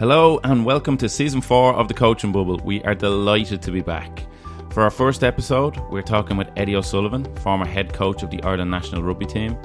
[0.00, 2.58] Hello and welcome to season four of the Coaching Bubble.
[2.64, 4.24] We are delighted to be back.
[4.70, 8.70] For our first episode, we're talking with Eddie O'Sullivan, former head coach of the Ireland
[8.70, 9.58] national rugby team.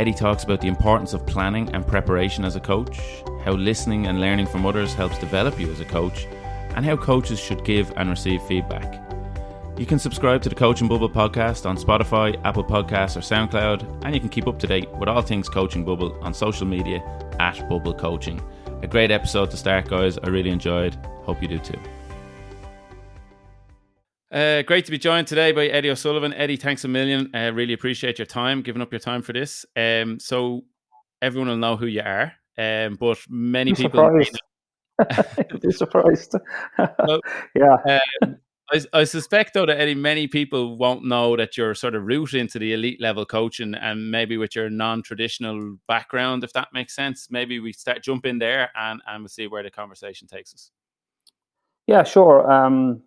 [0.00, 2.98] Eddie talks about the importance of planning and preparation as a coach,
[3.44, 6.26] how listening and learning from others helps develop you as a coach,
[6.74, 9.00] and how coaches should give and receive feedback.
[9.78, 14.12] You can subscribe to the Coaching Bubble podcast on Spotify, Apple Podcasts, or SoundCloud, and
[14.12, 17.00] you can keep up to date with all things Coaching Bubble on social media
[17.38, 18.42] at Bubble Coaching.
[18.80, 20.18] A great episode to start, guys.
[20.18, 20.94] I really enjoyed.
[21.24, 21.78] Hope you do too.
[24.30, 26.32] Uh, great to be joined today by Eddie O'Sullivan.
[26.34, 27.34] Eddie, thanks a million.
[27.34, 29.66] Uh, really appreciate your time, giving up your time for this.
[29.74, 30.62] Um, so
[31.20, 33.98] everyone will know who you are, um, but many people.
[33.98, 34.40] Surprised.
[35.60, 36.34] be surprised.
[36.78, 37.20] well,
[37.56, 37.98] yeah.
[38.22, 38.36] Um,
[38.70, 42.34] I, I, suspect though that Eddie, many people won't know that your sort of route
[42.34, 47.28] into the elite level coaching and maybe with your non-traditional background, if that makes sense.
[47.30, 50.70] Maybe we start jump in there and, and we'll see where the conversation takes us.
[51.86, 52.50] Yeah, sure.
[52.50, 53.02] Um,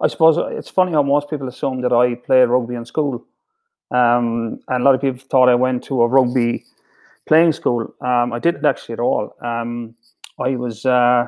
[0.00, 3.24] I suppose it's funny how most people assume that I played rugby in school.
[3.90, 6.64] Um, and a lot of people thought I went to a rugby
[7.26, 7.94] playing school.
[8.00, 9.34] Um, I didn't actually at all.
[9.40, 9.94] Um,
[10.38, 11.26] I was uh,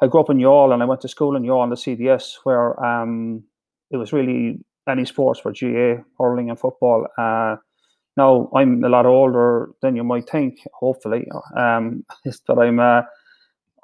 [0.00, 2.78] I grew up in Youghal and I went to school in Youghal, the CBS, where
[2.84, 3.42] um,
[3.90, 7.06] it was really any sports for GAA, hurling and football.
[7.18, 7.56] Uh,
[8.16, 12.04] now I'm a lot older than you might think, hopefully, um,
[12.46, 13.02] but I'm uh,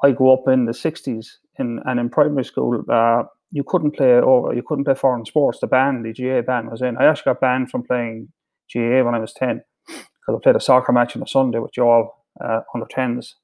[0.02, 1.26] I grew up in the '60s,
[1.58, 5.60] in, and in primary school, uh, you couldn't play over, you couldn't play foreign sports.
[5.60, 6.96] The band, the GAA band, was in.
[6.96, 8.28] I actually got banned from playing
[8.72, 11.72] GAA when I was ten because I played a soccer match on a Sunday with
[11.78, 12.08] Youghal
[12.44, 13.36] uh, under tens.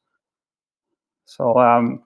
[1.27, 2.03] So um,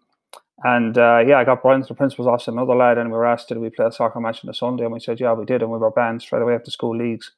[0.62, 3.48] and uh, yeah, I got Brian, the principal's office, another lad, and we were asked,
[3.48, 4.84] did we play a soccer match on a Sunday?
[4.84, 5.62] And we said, yeah, we did.
[5.62, 7.32] And we were banned straight away after school leagues,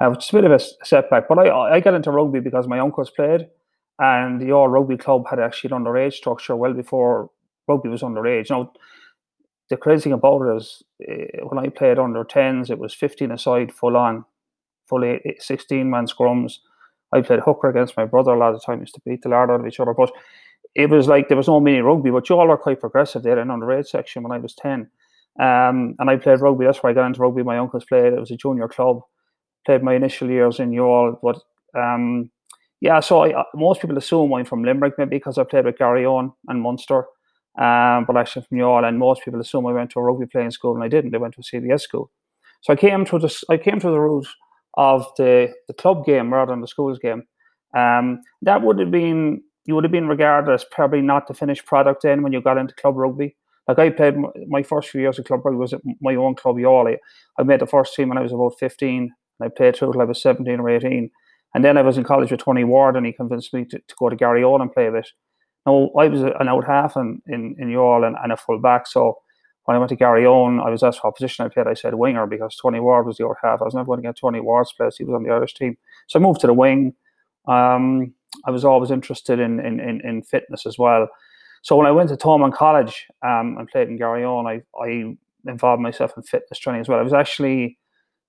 [0.00, 1.28] uh, which is a bit of a setback.
[1.28, 3.48] But I, I got into rugby because my uncles played,
[4.00, 7.30] and the Youghal rugby club had actually an underage structure well before
[7.68, 8.50] rugby was underage.
[8.50, 8.72] Now,
[9.68, 13.30] the crazy thing about it is uh, when I played under 10s, it was 15
[13.30, 14.24] aside, full on,
[14.88, 16.54] full 16 man scrums.
[17.12, 19.28] I played hooker against my brother a lot of the time, used to beat the
[19.28, 19.94] lard out of each other.
[19.94, 20.10] But
[20.74, 23.38] it was like there was no mini rugby, but you all are quite progressive there
[23.38, 24.90] in underage section when I was 10.
[25.40, 26.64] Um, and I played rugby.
[26.64, 27.42] That's where I got into rugby.
[27.42, 28.12] My uncles played.
[28.12, 29.00] It was a junior club.
[29.66, 31.18] Played my initial years in Youghal.
[31.22, 31.40] But
[31.78, 32.30] um,
[32.80, 36.32] yeah, so I, most people assume I'm from Limerick maybe because I played with Garryowen
[36.48, 37.04] and Munster.
[37.58, 38.86] Um, but actually from Youghal.
[38.86, 41.14] And most people assume I went to a rugby playing school and I didn't.
[41.14, 42.10] I went to a CBS school.
[42.62, 44.28] So I came through the I came through the route
[44.74, 47.24] of the the club game rather than the schools game.
[47.74, 51.66] Um, that would have been you would have been regarded as probably not the finished
[51.66, 53.36] product then when you got into club rugby.
[53.68, 54.16] Like I played
[54.48, 56.96] my first few years of club rugby was at my own club, Youghal.
[57.38, 59.12] I made the first team when I was about 15.
[59.42, 61.10] I played through till I was 17 or 18.
[61.54, 63.94] And then I was in college with Tony Ward and he convinced me to, to
[63.98, 65.08] go to Garryowen and play a bit.
[65.66, 68.86] Now, I was an out half in, in, in Youghal and, and a full back.
[68.86, 69.18] So
[69.64, 71.66] when I went to Garryowen, I was asked what position I played.
[71.66, 73.60] I said winger because Tony Ward was the out half.
[73.60, 74.96] I was never going to get Tony Ward's place.
[74.96, 75.76] He was on the Irish team.
[76.06, 76.94] So I moved to the wing.
[77.46, 81.08] Um, I was always interested in, in, in, in, fitness as well.
[81.62, 85.16] So when I went to Thomond College um, and played in Garryowen, I, I
[85.50, 86.98] involved myself in fitness training as well.
[86.98, 87.78] I was actually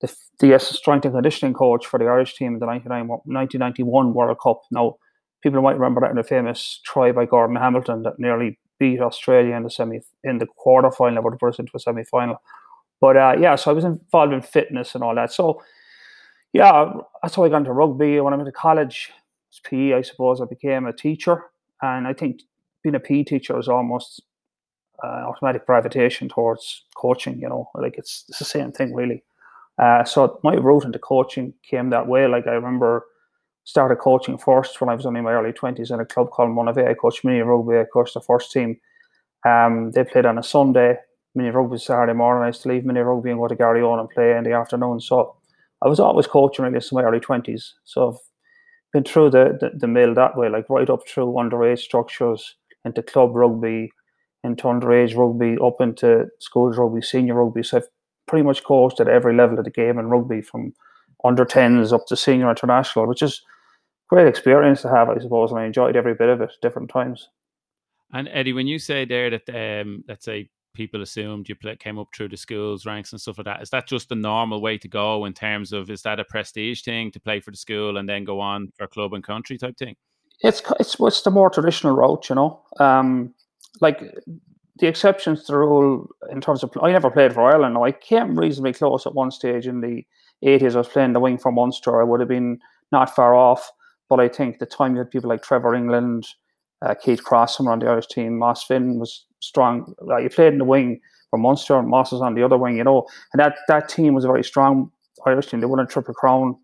[0.01, 4.62] the, the strength and conditioning coach for the Irish team in the 1991 World Cup.
[4.72, 4.97] Now,
[5.41, 9.56] people might remember that in the famous try by Gordon Hamilton that nearly beat Australia
[9.56, 12.41] in the semi in the quarter final, but burst into a semi final.
[13.00, 15.31] But uh, yeah, so I was involved in fitness and all that.
[15.31, 15.62] So
[16.53, 16.91] yeah,
[17.22, 18.19] that's how I got into rugby.
[18.19, 19.12] When I went to college,
[19.59, 21.44] PE, I suppose I became a teacher,
[21.81, 22.41] and I think
[22.84, 24.22] being a PE teacher is almost
[25.03, 27.39] uh, automatic gravitation towards coaching.
[27.39, 29.23] You know, like it's, it's the same thing really.
[29.81, 32.28] Uh, so my route into coaching came that way.
[32.28, 33.06] Like I remember
[33.63, 36.50] started coaching first when I was only in my early twenties in a club called
[36.50, 36.89] Monivea.
[36.89, 37.78] I coached mini rugby.
[37.78, 38.79] I coached the first team.
[39.45, 40.97] Um, they played on a Sunday.
[41.33, 42.44] Mini rugby Saturday morning.
[42.44, 45.00] I used to leave mini rugby and go to Garryowen and play in the afternoon.
[45.00, 45.35] So
[45.81, 47.73] I was always coaching really since my early twenties.
[47.85, 48.19] So
[48.94, 52.56] been through the, the, the mill that way, like right up through underage structures
[52.86, 53.92] into club rugby,
[54.44, 57.63] into underage rugby, up into schools rugby, senior rugby.
[57.63, 57.88] So I've
[58.27, 60.74] pretty much coached at every level of the game in rugby from
[61.24, 63.42] under 10s up to senior international, which is
[64.10, 67.30] great experience to have, I suppose, and I enjoyed every bit of it different times.
[68.13, 72.07] And Eddie, when you say there that um, let's say people assumed you came up
[72.15, 73.62] through the schools ranks and stuff like that.
[73.62, 76.81] Is that just the normal way to go in terms of is that a prestige
[76.81, 79.77] thing to play for the school and then go on for club and country type
[79.77, 79.95] thing?
[80.41, 82.62] It's it's what's the more traditional route, you know.
[82.79, 83.33] Um,
[83.79, 84.01] like
[84.79, 87.77] the exceptions to the rule in terms of I never played for Ireland.
[87.77, 90.06] I came reasonably close at one stage in the
[90.41, 90.75] eighties.
[90.75, 92.01] I was playing the wing for Munster.
[92.01, 92.59] I would have been
[92.91, 93.71] not far off,
[94.09, 96.25] but I think the time you had people like Trevor Ringland,
[96.81, 98.38] uh, Keith Crossan on the Irish team.
[98.38, 99.94] Moss Finn was strong.
[100.12, 101.00] Uh, he played in the wing
[101.30, 103.06] for Munster, and Moss was on the other wing, you know.
[103.33, 104.92] And that, that team was a very strong
[105.25, 105.60] Irish team.
[105.60, 106.56] They won a Triple Crown.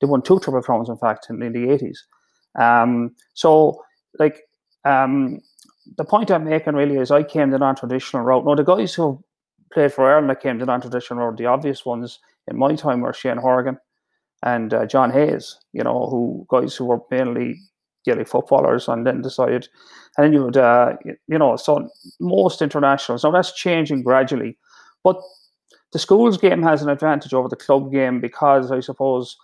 [0.00, 1.98] They won two Triple Crowns, in fact, in, in the 80s.
[2.60, 3.82] Um, so,
[4.18, 4.42] like,
[4.84, 5.40] um,
[5.96, 8.44] the point I'm making really is I came the non-traditional route.
[8.44, 9.22] Now, the guys who
[9.72, 13.12] played for Ireland that came the non-traditional route, the obvious ones in my time were
[13.12, 13.78] Shane Horgan
[14.42, 17.58] and uh, John Hayes, you know, who guys who were mainly
[18.04, 19.68] Gaelic footballers and then decided,
[20.16, 21.88] and then you would, uh, you know, so
[22.20, 23.24] most internationals.
[23.24, 24.56] Now that's changing gradually,
[25.02, 25.20] but
[25.92, 29.36] the schools game has an advantage over the club game because I suppose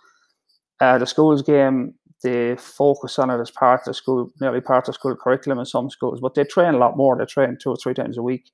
[0.79, 1.93] uh, the schools game
[2.23, 5.59] they focus on it as part of the school, nearly part of the school curriculum
[5.59, 7.17] in some schools, but they train a lot more.
[7.17, 8.51] They train two or three times a week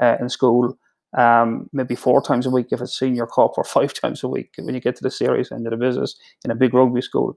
[0.00, 0.78] uh, in school,
[1.16, 4.54] um, maybe four times a week if it's senior cup, or five times a week
[4.58, 7.36] when you get to the series end of the business in a big rugby school.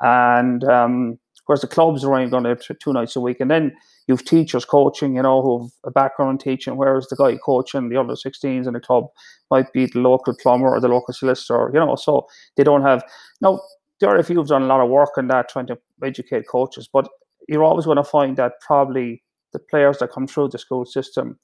[0.00, 3.72] And um, whereas the clubs are only going to two nights a week, and then
[4.06, 7.96] you've teachers coaching, you know, who've a background in teaching, whereas the guy coaching the
[7.96, 9.06] under 16s in the club
[9.50, 13.04] might be the local plumber or the local solicitor, you know, so they don't have
[13.40, 13.60] now.
[14.00, 17.08] no RFU have done a lot of work on that, trying to educate coaches, but
[17.48, 19.22] you're always going to find that probably
[19.52, 21.38] the players that come through the school system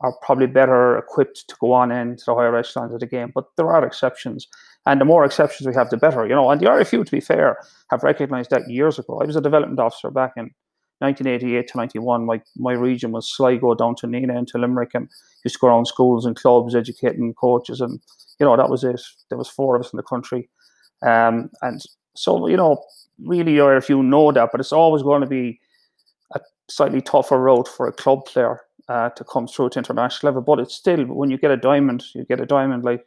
[0.00, 3.32] are probably better equipped to go on into the higher echelons of the game.
[3.34, 4.48] But there are exceptions,
[4.86, 6.26] and the more exceptions we have, the better.
[6.26, 7.58] You know, and the RFU, to be fair,
[7.90, 9.20] have recognised that years ago.
[9.20, 10.50] I was a development officer back in
[10.98, 12.26] 1988 to 91.
[12.26, 15.08] My my region was Sligo down to Nenagh and to Limerick, and
[15.44, 18.00] used to go around schools and clubs, educating coaches, and
[18.38, 19.00] you know that was it.
[19.28, 20.48] There was four of us in the country,
[21.02, 21.80] um, and
[22.16, 22.84] so, you know,
[23.24, 25.60] really, you know that, but it's always going to be
[26.34, 30.42] a slightly tougher road for a club player uh, to come through to international level.
[30.42, 33.04] But it's still, when you get a diamond, you get a diamond like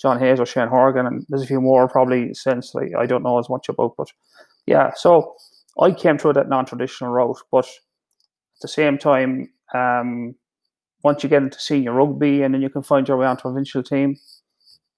[0.00, 3.22] John Hayes or Shane Horgan, and there's a few more probably since like, I don't
[3.22, 3.94] know as much about.
[3.96, 4.08] But
[4.66, 5.34] yeah, so
[5.80, 7.38] I came through that non traditional route.
[7.52, 10.34] But at the same time, um,
[11.02, 13.50] once you get into senior rugby and then you can find your way onto a
[13.50, 14.16] provincial team,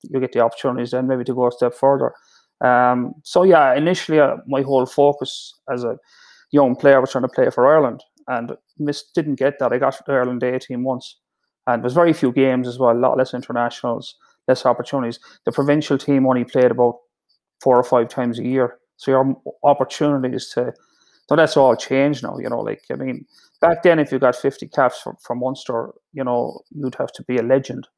[0.02, 2.12] you get the opportunities then maybe to go a step further.
[2.60, 5.96] Um, so yeah, initially uh, my whole focus as a
[6.52, 9.72] young player was trying to play for Ireland, and missed didn't get that.
[9.72, 11.18] I got the Ireland A team once,
[11.66, 14.16] and there's very few games as well, a lot less internationals,
[14.48, 15.20] less opportunities.
[15.44, 16.98] The provincial team only played about
[17.60, 20.72] four or five times a year, so your opportunities to
[21.28, 22.36] so that's all changed now.
[22.38, 23.24] You know, like I mean,
[23.60, 27.22] back then if you got 50 caps from, from Munster, you know, you'd have to
[27.22, 27.88] be a legend.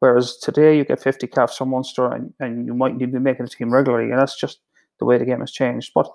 [0.00, 3.18] Whereas today you get 50 caps from Munster and, and you might need to be
[3.20, 4.10] making a team regularly.
[4.10, 4.58] And that's just
[4.98, 5.92] the way the game has changed.
[5.94, 6.08] But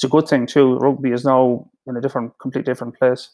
[0.00, 0.78] it's a good thing too.
[0.78, 3.32] Rugby is now in a different, complete different place.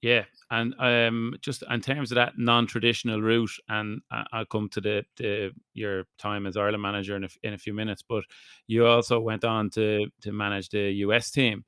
[0.00, 4.00] Yeah, and um, just in terms of that non-traditional route, and
[4.32, 7.74] I'll come to the, the your time as Ireland manager in a, in a few
[7.74, 8.00] minutes.
[8.00, 8.24] But
[8.66, 11.62] you also went on to to manage the US team.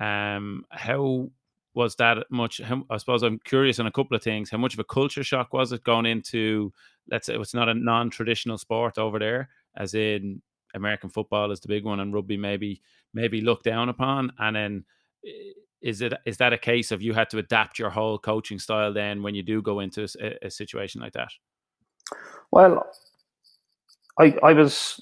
[0.00, 1.30] Um, how
[1.72, 2.60] was that much?
[2.90, 4.50] I suppose I'm curious on a couple of things.
[4.50, 6.72] How much of a culture shock was it going into?
[7.08, 10.42] Let's say it's not a non-traditional sport over there, as in
[10.74, 12.82] American football is the big one, and rugby maybe
[13.14, 14.32] maybe looked down upon.
[14.38, 14.84] And then
[15.80, 18.92] is it is that a case of you had to adapt your whole coaching style
[18.92, 21.30] then when you do go into a, a situation like that?
[22.50, 22.86] Well,
[24.18, 25.00] I I was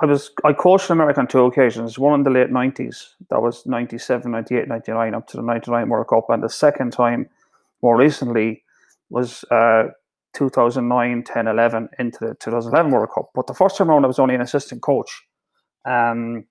[0.00, 1.98] I was I coached America on two occasions.
[1.98, 5.88] One in the late nineties, that was 97, 98, 99, up to the ninety nine
[5.88, 7.28] World Cup, and the second time,
[7.82, 8.62] more recently,
[9.10, 9.84] was uh,
[10.34, 13.30] 2009, 10, 11 into the 2011 World Cup.
[13.34, 15.10] But the first time around, I was only an assistant coach,
[15.84, 16.44] um,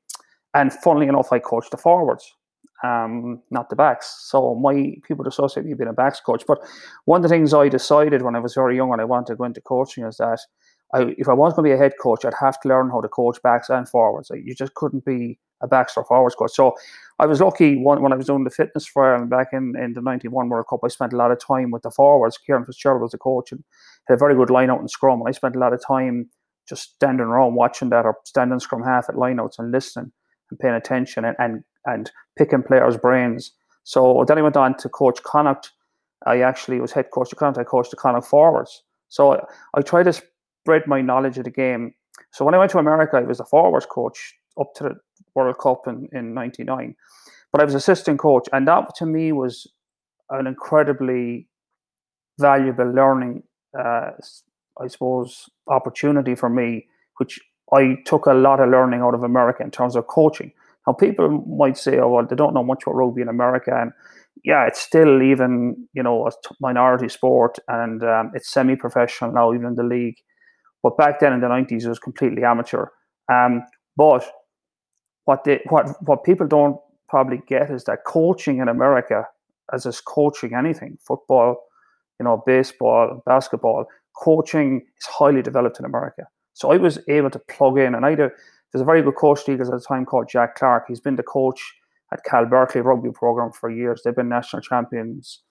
[0.54, 2.34] and funnily enough, I coached the forwards,
[2.84, 4.26] um, not the backs.
[4.30, 6.44] So my people associate me being a backs coach.
[6.48, 6.60] But
[7.06, 9.36] one of the things I decided when I was very young and I wanted to
[9.36, 10.40] go into coaching is that
[10.94, 13.02] I, if I was going to be a head coach, I'd have to learn how
[13.02, 14.32] to coach backs and forwards.
[14.34, 16.52] You just couldn't be a or forwards coach.
[16.52, 16.76] So
[17.20, 19.94] I was lucky when, when I was doing the fitness for Ireland back in, in
[19.94, 22.38] the 91 World Cup, I spent a lot of time with the forwards.
[22.46, 23.64] Ciaran Fitzgerald was the coach and
[24.08, 25.24] had a very good line out in scrum.
[25.26, 26.30] I spent a lot of time
[26.68, 30.12] just standing around watching that or standing scrum half at lineouts and listening
[30.52, 33.52] and paying attention and, and, and picking players' brains.
[33.84, 35.72] So then I went on to coach Connacht.
[36.26, 37.58] I actually was head coach of Connacht.
[37.58, 38.84] I coached the Connacht forwards.
[39.10, 39.40] So I,
[39.74, 41.94] I tried to spread my knowledge of the game.
[42.32, 44.96] So when I went to America, I was the forwards coach up to the
[45.38, 46.96] World Cup in, in 99.
[47.52, 49.68] But I was assistant coach, and that to me was
[50.30, 51.48] an incredibly
[52.40, 53.44] valuable learning,
[53.78, 54.12] uh,
[54.82, 57.40] I suppose, opportunity for me, which
[57.74, 60.52] I took a lot of learning out of America in terms of coaching.
[60.86, 63.72] Now, people might say, oh, well, they don't know much about rugby in America.
[63.76, 63.92] And
[64.44, 69.54] yeah, it's still even, you know, a minority sport and um, it's semi professional now,
[69.54, 70.18] even in the league.
[70.84, 72.88] But back then in the 90s, it was completely amateur.
[73.32, 73.64] Um,
[73.98, 74.26] but
[75.28, 76.78] what they, what what people don't
[77.10, 79.28] probably get is that coaching in America,
[79.74, 81.58] as is coaching anything, football,
[82.18, 86.24] you know, baseball, basketball, coaching is highly developed in America.
[86.54, 88.30] So I was able to plug in, and I a,
[88.72, 90.86] there's a very good coach league at the time called Jack Clark.
[90.88, 91.62] He's been the coach
[92.14, 94.02] at Cal Berkeley rugby program for years.
[94.04, 95.42] They've been national champions.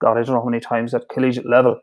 [0.00, 1.78] God, I don't know how many times at collegiate level.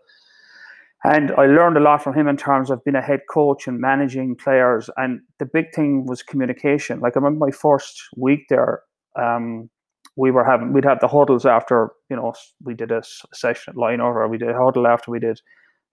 [1.05, 3.79] And I learned a lot from him in terms of being a head coach and
[3.79, 4.89] managing players.
[4.95, 7.01] And the big thing was communication.
[7.01, 8.83] Like I remember my first week there,
[9.19, 9.69] um,
[10.15, 12.33] we were having we'd have the huddles after you know
[12.63, 13.01] we did a
[13.33, 15.41] session at line over, we did a huddle after we did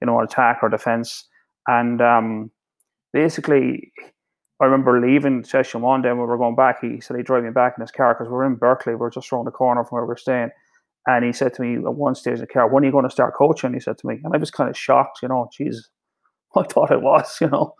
[0.00, 1.26] you know an attack or defense,
[1.66, 2.50] and um,
[3.12, 3.92] basically
[4.60, 6.82] I remember leaving session one day when we were going back.
[6.82, 8.94] He said he'd drive me back in his car because we we're in Berkeley.
[8.94, 10.50] We are just around the corner from where we are staying.
[11.06, 13.04] And he said to me at one stage in the car, when are you going
[13.04, 13.72] to start coaching?
[13.72, 14.20] He said to me.
[14.22, 15.88] And I was kind of shocked, you know, Jesus,
[16.56, 17.74] I thought it was, you know.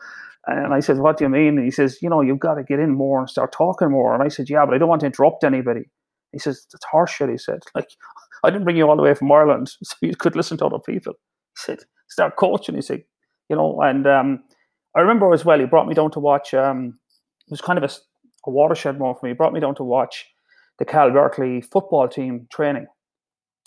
[0.47, 1.59] And I said, what do you mean?
[1.59, 4.15] And he says, you know, you've got to get in more and start talking more.
[4.15, 5.83] And I said, yeah, but I don't want to interrupt anybody.
[6.33, 7.61] He says, it's horseshit, he said.
[7.75, 7.89] Like,
[8.43, 10.79] I didn't bring you all the way from Ireland so you could listen to other
[10.79, 11.13] people.
[11.13, 12.75] He said, start coaching.
[12.75, 13.03] He said,
[13.51, 14.45] you know, and um,
[14.97, 16.99] I remember as well, he brought me down to watch, um,
[17.47, 17.93] it was kind of a,
[18.47, 19.33] a watershed moment for me.
[19.33, 20.27] He brought me down to watch
[20.79, 22.87] the Cal Berkeley football team training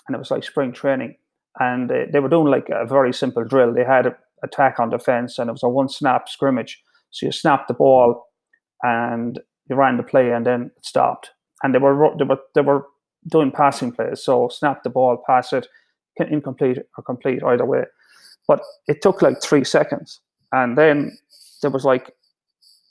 [0.08, 1.16] and it was like spring training.
[1.60, 3.74] And they, they were doing like a very simple drill.
[3.74, 6.82] They had a attack on defense, and it was a one snap scrimmage.
[7.12, 8.26] So you snapped the ball,
[8.82, 11.32] and you ran the play, and then it stopped.
[11.62, 12.86] And they were they were they were
[13.32, 14.22] doing passing plays.
[14.22, 15.68] So snap the ball, pass it,
[16.18, 17.84] incomplete or complete either way.
[18.48, 20.20] But it took like three seconds,
[20.52, 21.18] and then
[21.62, 22.14] there was like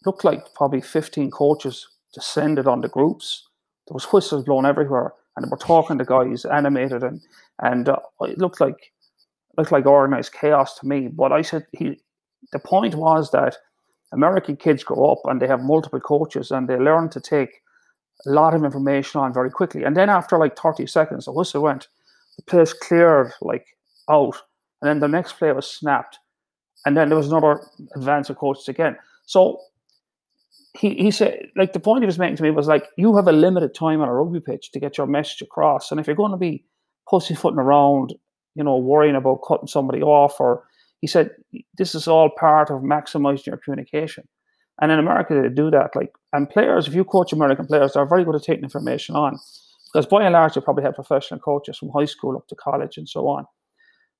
[0.06, 3.46] looked like probably fifteen coaches descended on the groups.
[3.88, 7.20] There was whistles blown everywhere, and we're talking to guys animated and
[7.60, 8.92] and uh, it looked like
[9.56, 11.08] looked like organized chaos to me.
[11.08, 12.00] But I said he
[12.52, 13.56] the point was that
[14.12, 17.62] American kids grow up and they have multiple coaches and they learn to take
[18.26, 19.84] a lot of information on very quickly.
[19.84, 21.88] And then after like 30 seconds, the whistle went,
[22.36, 23.66] the place cleared like
[24.10, 24.36] out,
[24.80, 26.18] and then the next play was snapped.
[26.84, 27.62] And then there was another
[27.94, 28.96] advance of coaches again.
[29.26, 29.60] So
[30.74, 33.28] he, he said, like, the point he was making to me was like, you have
[33.28, 35.90] a limited time on a rugby pitch to get your message across.
[35.90, 36.64] And if you're going to be
[37.08, 38.14] pussyfooting around,
[38.54, 40.64] you know, worrying about cutting somebody off, or
[41.00, 41.30] he said,
[41.76, 44.24] this is all part of maximizing your communication.
[44.80, 45.94] And in America, they do that.
[45.94, 49.38] Like, and players, if you coach American players, they're very good at taking information on
[49.92, 52.96] because by and large, they probably have professional coaches from high school up to college
[52.96, 53.44] and so on.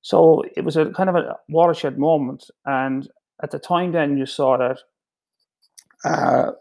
[0.01, 2.45] So it was a kind of a watershed moment.
[2.65, 3.09] And
[3.41, 4.79] at the time, then you saw that
[6.03, 6.51] uh,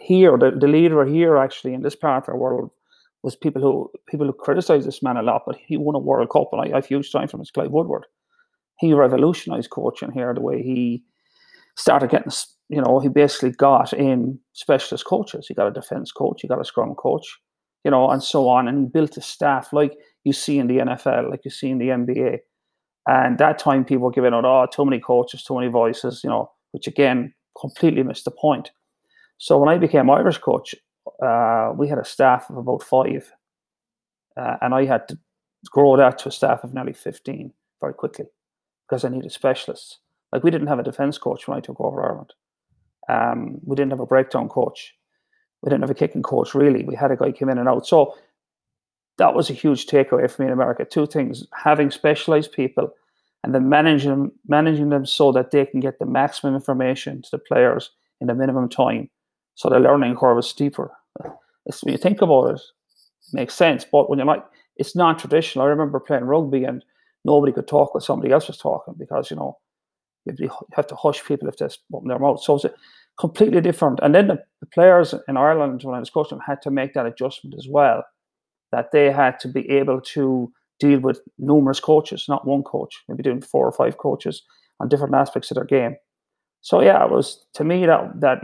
[0.00, 2.70] here, the, the leader here actually in this part of the world
[3.22, 6.30] was people who people who criticize this man a lot, but he won a World
[6.30, 8.06] Cup, and I, have huge time from his Clive Woodward.
[8.78, 11.04] He revolutionized coaching here the way he
[11.76, 12.32] started getting,
[12.68, 15.46] you know, he basically got in specialist coaches.
[15.46, 17.38] He got a defense coach, he got a scrum coach,
[17.84, 20.78] you know, and so on, and he built a staff like you see in the
[20.78, 22.38] NFL, like you see in the NBA.
[23.06, 26.30] And that time, people were giving out, oh, too many coaches, too many voices, you
[26.30, 28.70] know, which again completely missed the point.
[29.38, 30.74] So when I became Irish coach,
[31.20, 33.32] uh, we had a staff of about five,
[34.36, 35.18] uh, and I had to
[35.70, 38.26] grow that to a staff of nearly fifteen very quickly
[38.86, 39.98] because I needed specialists.
[40.32, 42.32] Like we didn't have a defence coach when I took over Ireland.
[43.08, 44.94] Um, we didn't have a breakdown coach.
[45.60, 46.84] We didn't have a kicking coach really.
[46.84, 47.86] We had a guy come in and out.
[47.86, 48.14] So
[49.18, 50.84] that was a huge takeaway for me in America.
[50.84, 52.94] Two things: having specialized people
[53.44, 57.28] and then managing them, managing them so that they can get the maximum information to
[57.32, 59.10] the players in the minimum time.
[59.54, 60.92] So the learning curve is steeper.
[61.66, 63.84] It's, when you think about it, it makes sense.
[63.84, 64.44] But when you're like,
[64.76, 65.66] it's non traditional.
[65.66, 66.84] I remember playing rugby and
[67.24, 69.58] nobody could talk when somebody else was talking because, you know,
[70.24, 72.42] you have to hush people if they open their mouth.
[72.42, 72.66] So it's
[73.18, 73.98] completely different.
[74.02, 77.06] And then the, the players in Ireland, when I was coaching, had to make that
[77.06, 78.04] adjustment as well,
[78.70, 80.52] that they had to be able to
[80.86, 84.42] deal with numerous coaches, not one coach, maybe doing four or five coaches
[84.80, 85.96] on different aspects of their game.
[86.60, 88.38] So yeah, it was to me that that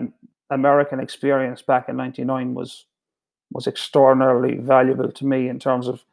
[0.50, 2.87] American experience back in '99 was
[3.50, 6.04] was extraordinarily valuable to me in terms of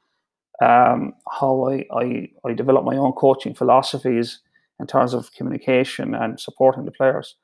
[0.61, 4.39] um, how I, I I developed my own coaching philosophies
[4.79, 7.35] in terms of communication and supporting the players.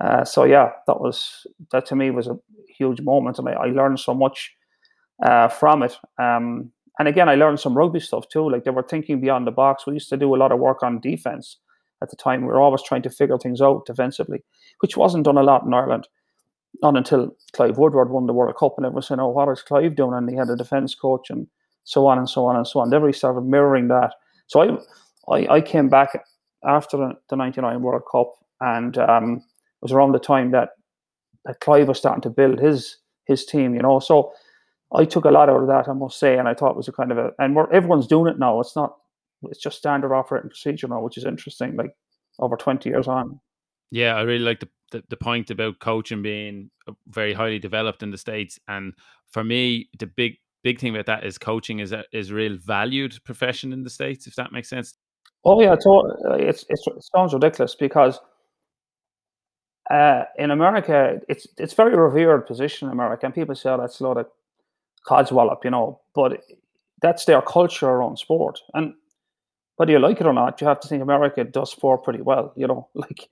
[0.00, 2.38] Uh, so yeah, that was that to me was a
[2.78, 4.54] huge moment, and I, I learned so much
[5.22, 5.96] uh, from it.
[6.18, 8.50] Um, and again, I learned some rugby stuff too.
[8.50, 9.86] Like they were thinking beyond the box.
[9.86, 11.56] We used to do a lot of work on defense
[12.02, 12.42] at the time.
[12.42, 14.44] We were always trying to figure things out defensively,
[14.80, 16.08] which wasn't done a lot in Ireland.
[16.82, 19.96] Not until Clive Woodward won the World Cup, and everyone said, "Oh, what is Clive
[19.96, 21.46] doing?" And he had a defence coach, and
[21.84, 22.90] so on and so on and so on.
[22.90, 24.12] They really started mirroring that.
[24.48, 26.10] So I, I, I came back
[26.66, 30.72] after the, the '99 World Cup, and um, it was around the time that
[31.46, 33.74] that Clive was starting to build his his team.
[33.74, 34.34] You know, so
[34.92, 36.88] I took a lot out of that, I must say, and I thought it was
[36.88, 38.60] a kind of a, and everyone's doing it now.
[38.60, 38.96] It's not,
[39.44, 41.76] it's just standard operating procedure now, which is interesting.
[41.76, 41.94] Like
[42.38, 43.40] over twenty years on.
[43.90, 48.02] Yeah, I really like the, the, the point about coaching being uh, very highly developed
[48.02, 48.94] in the states, and
[49.28, 52.56] for me, the big big thing about that is coaching is a is a real
[52.56, 54.26] valued profession in the states.
[54.26, 54.94] If that makes sense.
[55.44, 58.20] Oh yeah, it's, it's it sounds ridiculous because
[59.90, 64.00] uh, in America, it's it's very revered position in America, and people say oh, that's
[64.00, 64.26] a lot of
[65.06, 66.42] codswallop, you know, but
[67.02, 68.60] that's their culture around sport.
[68.74, 68.94] And
[69.76, 72.52] whether you like it or not, you have to think America does sport pretty well,
[72.56, 73.28] you know, like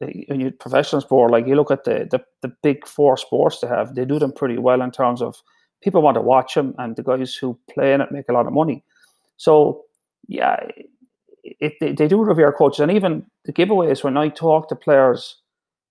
[0.00, 3.94] you professional sport, like you look at the, the the big four sports they have,
[3.94, 5.42] they do them pretty well in terms of
[5.82, 8.46] people want to watch them, and the guys who play in it make a lot
[8.46, 8.82] of money.
[9.36, 9.84] So
[10.28, 10.56] yeah,
[11.42, 15.36] it, they, they do revere coaches, and even the giveaways when I talk to players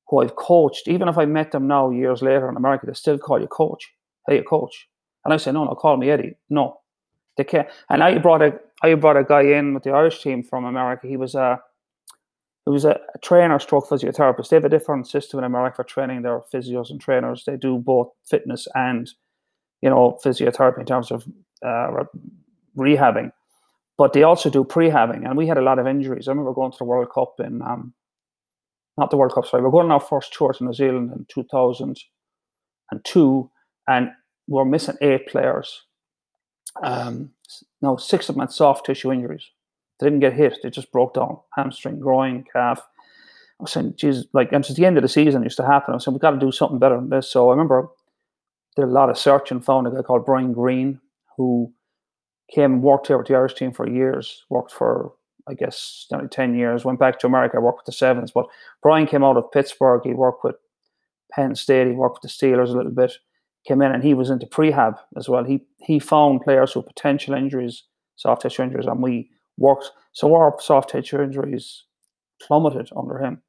[0.07, 3.17] who I've coached, even if I met them now years later in America, they still
[3.19, 3.91] call you coach.
[4.27, 4.87] Hey, you coach,
[5.25, 6.35] and I say no, no, call me Eddie.
[6.49, 6.79] No,
[7.37, 7.67] they can't.
[7.89, 11.07] And I brought a I brought a guy in with the Irish team from America.
[11.07, 11.59] He was a
[12.65, 14.49] he was a, trainer stroke physiotherapist.
[14.49, 17.43] They have a different system in America for training their physios and trainers.
[17.45, 19.09] They do both fitness and
[19.81, 21.25] you know physiotherapy in terms of
[21.65, 22.03] uh,
[22.77, 23.31] rehabbing
[23.99, 25.27] but they also do prehabbing.
[25.27, 26.27] And we had a lot of injuries.
[26.27, 27.93] I remember going to the World Cup in, um,
[28.97, 31.25] not the World Cup, sorry, we're going on our first tour to New Zealand in
[31.27, 33.51] 2002,
[33.89, 34.09] and
[34.49, 35.83] we're missing eight players.
[36.83, 37.31] Um,
[37.81, 39.49] no, six of them had soft tissue injuries.
[39.99, 42.79] They didn't get hit, they just broke down hamstring, groin, calf.
[42.79, 45.65] I was saying, geez, like, and it's the end of the season it used to
[45.65, 45.91] happen.
[45.91, 47.29] I was saying, we've got to do something better than this.
[47.29, 47.89] So I remember
[48.75, 51.01] did a lot of search and found a guy called Brian Green
[51.35, 51.73] who
[52.53, 55.11] came and worked here with the Irish team for years, worked for,
[55.47, 58.31] I guess, nearly 10 years, went back to America, worked with the Sevens.
[58.31, 58.47] But
[58.81, 60.01] Brian came out of Pittsburgh.
[60.03, 60.55] He worked with
[61.31, 63.13] Penn State, he worked with the Steelers a little bit,
[63.67, 65.43] came in and he was into prehab as well.
[65.43, 67.83] He he found players with potential injuries,
[68.15, 69.91] soft tissue injuries, and we worked.
[70.13, 71.83] So our soft tissue injuries
[72.41, 73.41] plummeted under him.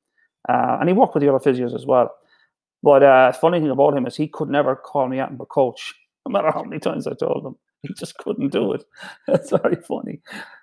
[0.48, 2.10] Uh, and he worked with the other physios as well.
[2.82, 5.44] But uh, funny thing about him is he could never call me out and be
[5.50, 5.94] coach,
[6.26, 7.56] no matter how many times I told him.
[7.82, 8.84] he just couldn't do it.
[9.28, 10.20] It's very funny,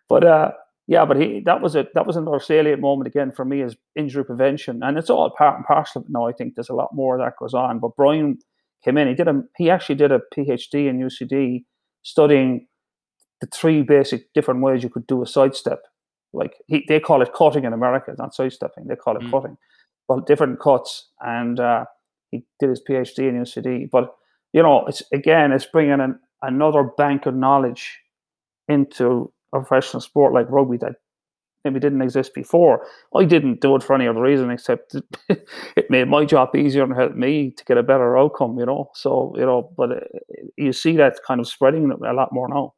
[0.10, 0.52] but uh,
[0.88, 1.94] yeah, but he that was it.
[1.94, 5.58] That was another salient moment again for me as injury prevention, and it's all part
[5.58, 6.06] and parcel.
[6.10, 7.80] Now I think there's a lot more that goes on.
[7.80, 8.40] But Brian
[8.84, 9.08] came in.
[9.08, 11.64] He did a he actually did a PhD in UCD
[12.04, 12.68] studying
[13.42, 15.80] the three basic different ways you could do a sidestep.
[16.34, 18.88] Like he, they call it cutting in America, not sidestepping.
[18.88, 19.32] They call it mm.
[19.32, 19.58] cutting,
[20.08, 21.10] but different cuts.
[21.22, 21.86] And uh,
[22.32, 23.90] he did his PhD in UCD.
[23.90, 24.14] But
[24.54, 28.00] you know, it's again, it's bringing an another bank of knowledge
[28.68, 30.96] into a professional sport like rugby that
[31.70, 32.86] maybe didn't exist before.
[33.16, 34.96] I didn't do it for any other reason except
[35.30, 38.90] it made my job easier and helped me to get a better outcome, you know.
[38.94, 40.00] So, you know, but uh,
[40.56, 42.74] you see that kind of spreading a lot more now.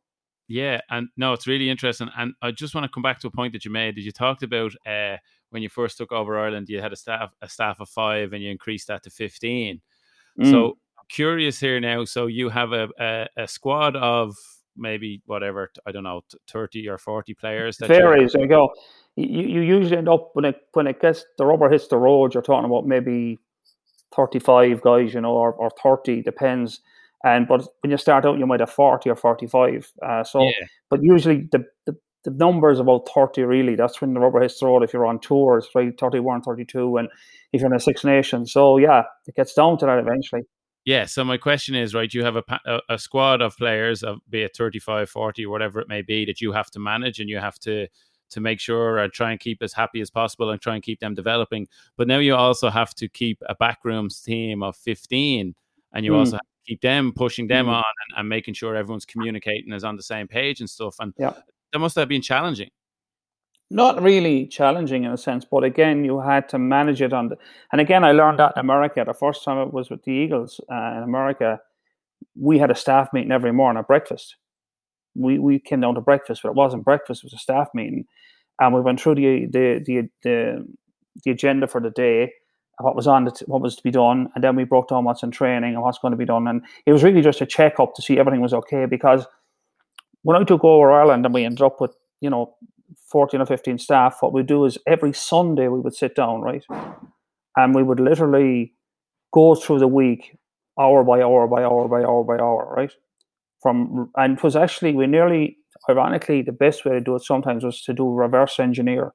[0.47, 2.09] Yeah, and no, it's really interesting.
[2.17, 3.95] And I just want to come back to a point that you made.
[3.95, 5.17] That you talked about uh,
[5.51, 8.41] when you first took over Ireland, you had a staff a staff of five, and
[8.41, 9.81] you increased that to fifteen.
[10.39, 10.49] Mm.
[10.49, 10.77] So
[11.09, 12.05] curious here now.
[12.05, 14.35] So you have a, a, a squad of
[14.79, 17.77] maybe whatever I don't know, thirty or forty players.
[17.77, 18.33] That Varies.
[18.33, 18.71] There you go.
[19.15, 22.33] You, you usually end up when it when it gets the rubber hits the road.
[22.33, 23.39] You're talking about maybe
[24.15, 26.81] thirty five guys, you know, or, or thirty depends.
[27.23, 29.91] And but when you start out, you might have forty or forty five.
[30.01, 30.67] Uh, so, yeah.
[30.89, 34.59] but usually the, the the number is about 30 really that's when the rubber hits
[34.59, 37.07] the road if you're on tours right 31 32 and
[37.53, 40.41] if you're in a six nations so yeah it gets down to that eventually
[40.89, 41.05] yeah.
[41.05, 44.41] So my question is, right, you have a, a, a squad of players, of be
[44.41, 47.59] it 35, 40, whatever it may be, that you have to manage and you have
[47.59, 47.87] to
[48.31, 50.99] to make sure and try and keep as happy as possible and try and keep
[50.99, 51.67] them developing.
[51.95, 55.53] But now you also have to keep a backrooms team of 15
[55.93, 56.15] and you mm.
[56.15, 57.69] also have to keep them pushing them mm.
[57.69, 60.95] on and, and, making sure everyone's communicating is on the same page and stuff.
[60.99, 61.33] And yeah.
[61.71, 62.69] that must have been challenging
[63.69, 67.37] not really challenging in a sense, but again, you had to manage it on the.
[67.71, 69.03] And again, I learned that in America.
[69.05, 71.59] The first time it was with the Eagles uh, in America,
[72.35, 74.35] we had a staff meeting every morning at breakfast.
[75.15, 78.05] We we came down to breakfast, but it wasn't breakfast; it was a staff meeting,
[78.59, 80.67] and we went through the the the the,
[81.23, 82.31] the agenda for the day,
[82.79, 85.23] what was on the, what was to be done, and then we broke down what's
[85.23, 86.47] in training and what's going to be done.
[86.47, 89.27] And it was really just a check up to see everything was okay because
[90.23, 92.55] when I took over Ireland and we ended up with you know
[93.11, 96.63] 14 or 15 staff, what we do is every Sunday we would sit down, right?
[97.57, 98.73] And we would literally
[99.33, 100.37] go through the week
[100.79, 102.91] hour by hour by hour by hour by hour, right?
[103.61, 105.57] From and it was actually we nearly
[105.89, 109.13] ironically the best way to do it sometimes was to do reverse engineer.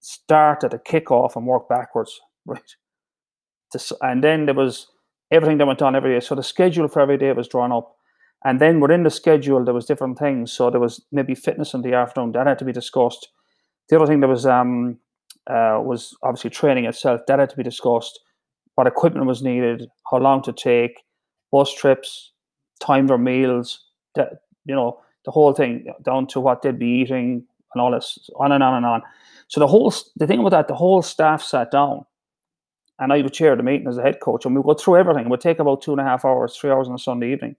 [0.00, 2.76] start at a kickoff and work backwards, right?
[4.02, 4.86] and then there was
[5.32, 6.20] everything that went on every day.
[6.20, 7.95] So the schedule for every day was drawn up.
[8.44, 10.52] And then within the schedule, there was different things.
[10.52, 13.28] So there was maybe fitness in the afternoon that had to be discussed.
[13.88, 14.98] The other thing that was um,
[15.48, 18.20] uh, was obviously training itself that had to be discussed.
[18.74, 21.02] What equipment was needed, how long to take,
[21.50, 22.32] bus trips,
[22.80, 27.44] time for meals, that you know the whole thing down to what they'd be eating
[27.74, 29.02] and all this on and on and on.
[29.48, 32.04] So the whole the thing about that, the whole staff sat down,
[32.98, 35.24] and I would chair the meeting as a head coach, and we go through everything.
[35.26, 37.56] It would take about two and a half hours, three hours on a Sunday evening.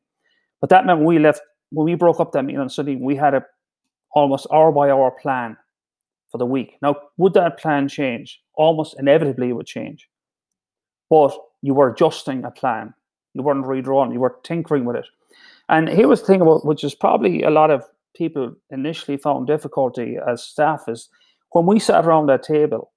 [0.61, 1.41] But that meant we left
[1.71, 2.95] when we broke up that meeting on Sunday.
[2.95, 3.43] We had a
[4.13, 5.57] almost hour by hour plan
[6.31, 6.77] for the week.
[6.81, 8.41] Now, would that plan change?
[8.55, 10.09] Almost inevitably, it would change.
[11.09, 12.93] But you were adjusting a plan.
[13.33, 14.13] You weren't redrawing.
[14.13, 15.05] You were tinkering with it.
[15.69, 17.83] And here was the thing about which is probably a lot of
[18.15, 21.09] people initially found difficulty as staff is
[21.51, 22.91] when we sat around that table,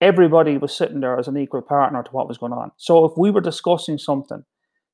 [0.00, 2.70] everybody was sitting there as an equal partner to what was going on.
[2.76, 4.44] So if we were discussing something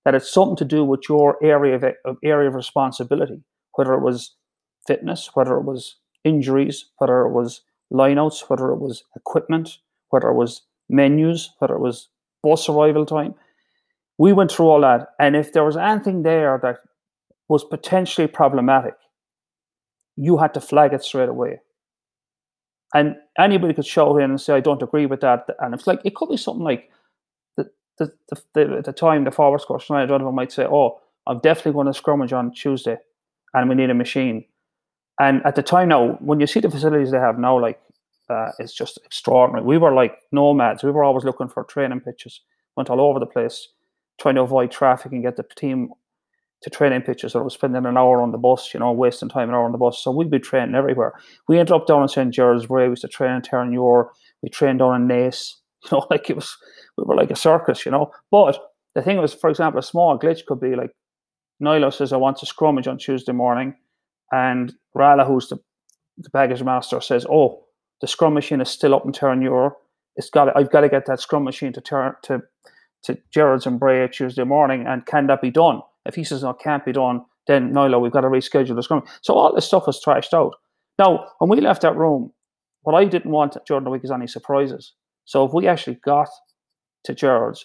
[0.08, 3.42] that had something to do with your area of, of area of responsibility,
[3.74, 4.36] whether it was
[4.86, 7.60] fitness, whether it was injuries, whether it was
[7.92, 9.76] lineouts, whether it was equipment,
[10.08, 12.08] whether it was menus, whether it was
[12.42, 13.34] bus arrival time.
[14.16, 15.08] We went through all that.
[15.20, 16.78] And if there was anything there that
[17.50, 18.94] was potentially problematic,
[20.16, 21.60] you had to flag it straight away.
[22.94, 25.44] And anybody could show in and say, I don't agree with that.
[25.58, 26.90] And it's like, it could be something like
[27.98, 31.40] the, the, the, the, the time the forwards coach, Niall O'Donovan might say, Oh, I'm
[31.40, 32.96] definitely going to scrummage on Tuesday
[33.54, 34.44] and we need a machine.
[35.20, 37.80] And at the time now, when you see the facilities they have now, like
[38.30, 39.64] uh, it's just extraordinary.
[39.64, 40.82] We were like nomads.
[40.82, 42.40] We were always looking for training pitches,
[42.76, 43.68] went all over the place,
[44.20, 45.90] trying to avoid traffic and get the team
[46.62, 47.34] to training pitches.
[47.34, 49.72] Or was spending an hour on the bus, you know, wasting time an hour on
[49.72, 50.02] the bus.
[50.02, 51.14] So we'd be training everywhere.
[51.48, 52.32] We ended up down in St.
[52.32, 52.84] Gerard's Bray.
[52.84, 54.08] We used to train in Terenure.
[54.42, 55.54] We trained down in Naas.
[55.90, 56.56] You know, like it was,
[56.96, 58.10] we were like a circus, you know.
[58.32, 58.58] But
[58.96, 60.90] the thing was, for example, a small glitch could be like,
[61.60, 63.76] Nilo says, I want to scrummage on Tuesday morning
[64.32, 65.58] and Rala, who's the,
[66.16, 67.64] the baggage master, says, "Oh,
[68.00, 69.72] the scrum machine is still up in Terenure.
[70.16, 70.54] It's got.
[70.56, 72.42] I've got to get that scrum machine to turn to
[73.04, 74.86] to Gerard's and Bray Tuesday morning.
[74.86, 75.80] And can that be done?
[76.04, 79.04] If he says no, can't be done, then Nilo, we've got to reschedule the scrum.
[79.22, 80.54] So all this stuff was trashed out.
[80.98, 82.32] Now, when we left that room,
[82.82, 84.94] what I didn't want during the week is any surprises.
[85.28, 86.30] So if we actually got
[87.04, 87.62] to Gerard's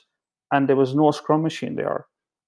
[0.52, 2.08] and there was no scrum machine there,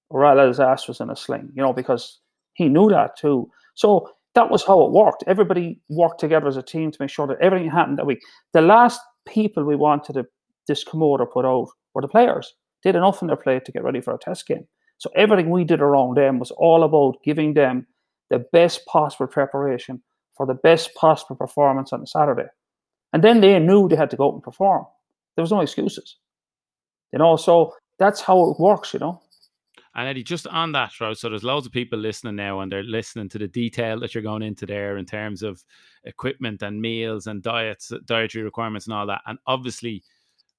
[0.10, 2.20] Rala's ass was in a sling, you know, because
[2.56, 3.50] he knew that too.
[3.76, 5.24] So that was how it worked.
[5.26, 8.20] Everybody worked together as a team to make sure that everything happened that week.
[8.52, 10.26] The last people we wanted to
[10.70, 12.54] discommode or put out were the players.
[12.84, 14.68] They had enough in their plate to get ready for a test game.
[14.98, 17.88] So everything we did around them was all about giving them
[18.30, 20.04] the best possible preparation
[20.36, 22.50] for the best possible performance on Saturday.
[23.14, 24.86] And then they knew they had to go out and perform.
[25.36, 26.18] There was no excuses.
[27.12, 29.22] You know, so that's how it works, you know.
[29.96, 31.16] And Eddie, just on that, right?
[31.16, 34.24] So there's loads of people listening now, and they're listening to the detail that you're
[34.24, 35.64] going into there in terms of
[36.04, 39.22] equipment and meals and diets, dietary requirements, and all that.
[39.26, 40.04] And obviously,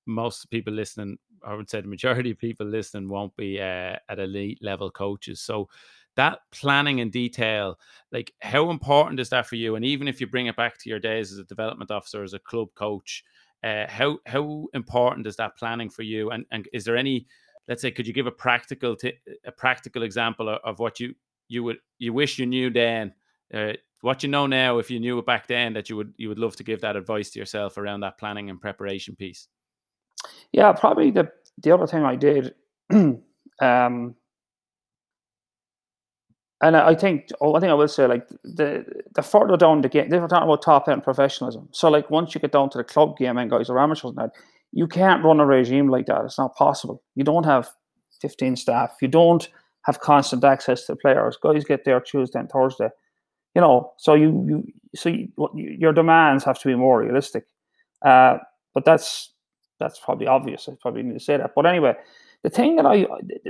[0.06, 4.18] most people listening, I would say the majority of people listening, won't be uh, at
[4.18, 5.42] elite level coaches.
[5.42, 5.68] So
[6.14, 7.78] that planning in detail,
[8.12, 9.76] like how important is that for you?
[9.76, 12.32] And even if you bring it back to your days as a development officer, as
[12.32, 13.22] a club coach,
[13.66, 16.30] uh, how how important is that planning for you?
[16.30, 17.26] And and is there any
[17.68, 21.14] let's say could you give a practical t- a practical example of, of, what you
[21.48, 23.12] you would you wish you knew then
[23.52, 26.28] uh, what you know now if you knew it back then that you would you
[26.28, 29.48] would love to give that advice to yourself around that planning and preparation piece
[30.52, 31.28] yeah probably the
[31.62, 32.54] the other thing i did
[33.60, 34.14] um
[36.62, 39.88] and I think, oh, I think I will say, like the the further down the
[39.90, 41.68] game, they're talking about top end professionalism.
[41.72, 44.16] So, like once you get down to the club game and guys are amateurs and
[44.16, 44.30] that,
[44.72, 46.24] you can't run a regime like that.
[46.24, 47.02] It's not possible.
[47.14, 47.68] You don't have
[48.22, 48.96] 15 staff.
[49.02, 49.46] You don't
[49.82, 51.36] have constant access to players.
[51.40, 52.88] Guys get there Tuesday and Thursday.
[53.54, 57.44] You know, so you you so you, your demands have to be more realistic.
[58.02, 58.38] Uh,
[58.74, 59.32] but that's
[59.78, 60.68] that's probably obvious.
[60.68, 61.52] I probably need to say that.
[61.54, 61.94] But anyway,
[62.42, 63.06] the thing that I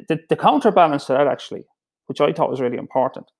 [0.09, 1.65] the, the counterbalance to that actually,
[2.07, 3.31] which I thought was really important,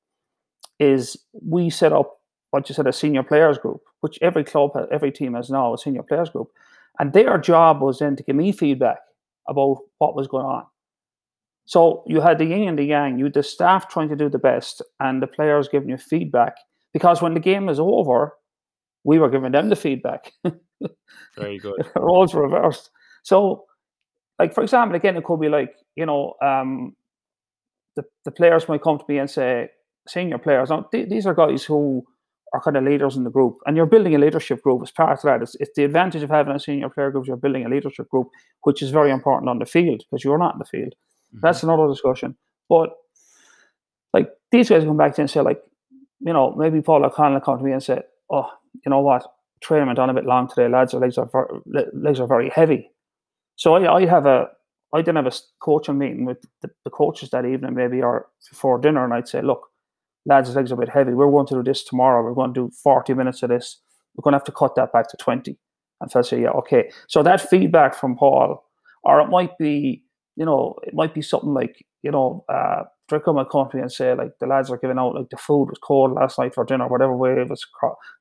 [0.79, 2.19] is we set up
[2.51, 5.79] what you said a senior players group, which every club, every team has now a
[5.79, 6.49] senior players group,
[6.99, 8.99] and their job was then to give me feedback
[9.49, 10.65] about what was going on.
[11.67, 13.19] So you had the yin and the yang.
[13.19, 16.55] You had the staff trying to do the best, and the players giving you feedback.
[16.93, 18.33] Because when the game is over,
[19.05, 20.33] we were giving them the feedback.
[21.37, 21.91] Very good.
[21.97, 22.91] Roles reversed.
[23.23, 23.65] So,
[24.39, 26.95] like for example, again, it could be like you know, um,
[27.97, 29.69] the the players might come to me and say,
[30.09, 30.71] senior players.
[30.71, 32.05] Now, th- these are guys who
[32.53, 33.59] are kind of leaders in the group.
[33.67, 35.43] And you're building a leadership group as part of that.
[35.43, 37.27] It's, it's the advantage of having a senior player group.
[37.27, 38.29] You're building a leadership group,
[38.63, 40.95] which is very important on the field because you're not in the field.
[40.95, 41.41] Mm-hmm.
[41.43, 42.37] That's another discussion.
[42.69, 42.91] But
[44.13, 45.61] like these guys come back to and say, like,
[46.21, 49.27] you know, maybe Paul O'Connell come to me and say, "Oh, you know what?
[49.61, 50.95] Training went on a bit long today, lads.
[50.95, 51.61] Our legs are very,
[51.93, 52.91] legs are very heavy."
[53.57, 54.49] So I, I have a
[54.95, 58.79] I didn't have a coaching meeting with the, the, coaches that evening, maybe or before
[58.79, 59.69] dinner, and I'd say, "Look,
[60.25, 61.13] lads, legs are a bit heavy.
[61.13, 62.23] We're going to do this tomorrow.
[62.23, 63.81] We're going to do forty minutes of this.
[64.15, 65.59] We're going to have to cut that back to twenty.
[66.01, 68.65] And so I say, "Yeah, okay." So that feedback from Paul,
[69.03, 70.03] or it might be,
[70.37, 72.45] you know, it might be something like, you know.
[72.49, 75.67] Uh, Drico to me and say like the lads are giving out like the food
[75.67, 77.65] was cold last night for dinner, whatever way it was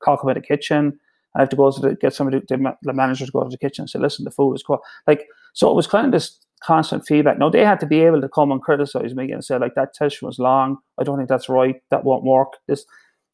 [0.00, 0.98] cock in the kitchen.
[1.36, 3.58] I have to go to the, get somebody, to, the manager to go to the
[3.58, 4.80] kitchen and say, listen, the food is cold.
[5.06, 7.38] Like, so it was kind of this constant feedback.
[7.38, 9.94] Now they had to be able to come and criticize me and say like that
[9.94, 10.78] test was long.
[10.98, 11.76] I don't think that's right.
[11.90, 12.54] That won't work.
[12.66, 12.84] This,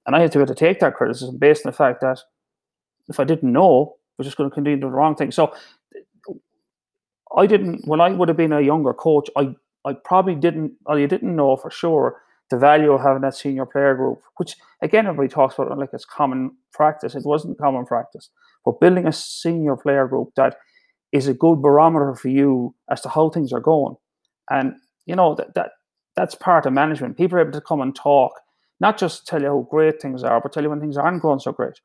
[0.06, 2.20] and I had to be able to take that criticism based on the fact that
[3.08, 5.30] if I didn't know, we're just going to continue doing the wrong thing.
[5.30, 5.54] So
[7.36, 7.86] I didn't.
[7.86, 11.56] When I would have been a younger coach, I I probably didn't, you didn't know
[11.56, 12.21] for sure
[12.52, 16.04] the value of having that senior player group, which again, everybody talks about like it's
[16.04, 17.14] common practice.
[17.14, 18.30] It wasn't common practice,
[18.64, 20.56] but building a senior player group that
[21.12, 23.96] is a good barometer for you as to how things are going.
[24.50, 24.74] And,
[25.06, 25.70] you know, that, that
[26.14, 27.16] that's part of management.
[27.16, 28.32] People are able to come and talk,
[28.80, 31.40] not just tell you how great things are, but tell you when things aren't going
[31.40, 31.80] so great.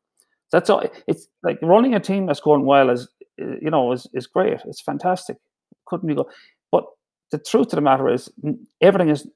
[0.52, 0.84] That's all.
[1.08, 4.60] It's like running a team that's going well is, you know, is, is great.
[4.66, 5.38] It's fantastic.
[5.86, 6.26] Couldn't be good.
[6.72, 6.86] But
[7.32, 8.30] the truth of the matter is
[8.82, 9.28] everything is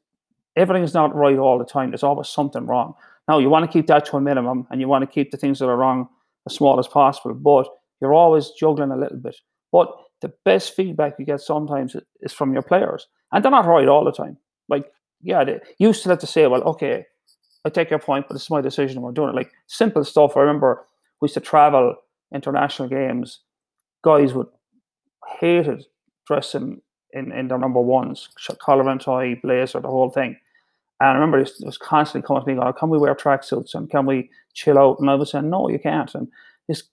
[0.55, 1.91] everything is not right all the time.
[1.91, 2.93] There's always something wrong.
[3.27, 5.37] Now you want to keep that to a minimum and you want to keep the
[5.37, 6.09] things that are wrong
[6.47, 7.67] as small as possible, but
[8.01, 9.35] you're always juggling a little bit.
[9.71, 9.89] But
[10.21, 13.07] the best feedback you get sometimes is from your players.
[13.31, 14.37] And they're not right all the time.
[14.69, 17.05] Like, yeah, they used to have to say, well, okay,
[17.63, 19.35] I take your point, but is my decision we're doing it.
[19.35, 20.35] Like simple stuff.
[20.35, 20.85] I remember
[21.21, 21.95] we used to travel
[22.33, 23.39] international games.
[24.03, 24.47] Guys would
[25.39, 25.85] hated
[26.27, 26.81] dressing
[27.13, 30.37] in, in their number ones, collar and tie, blazer, the whole thing.
[30.99, 33.73] And I remember it was constantly coming to me, going, oh, "Can we wear tracksuits
[33.73, 36.27] and can we chill out?" And I was saying, "No, you can't." And
[36.67, 36.83] it's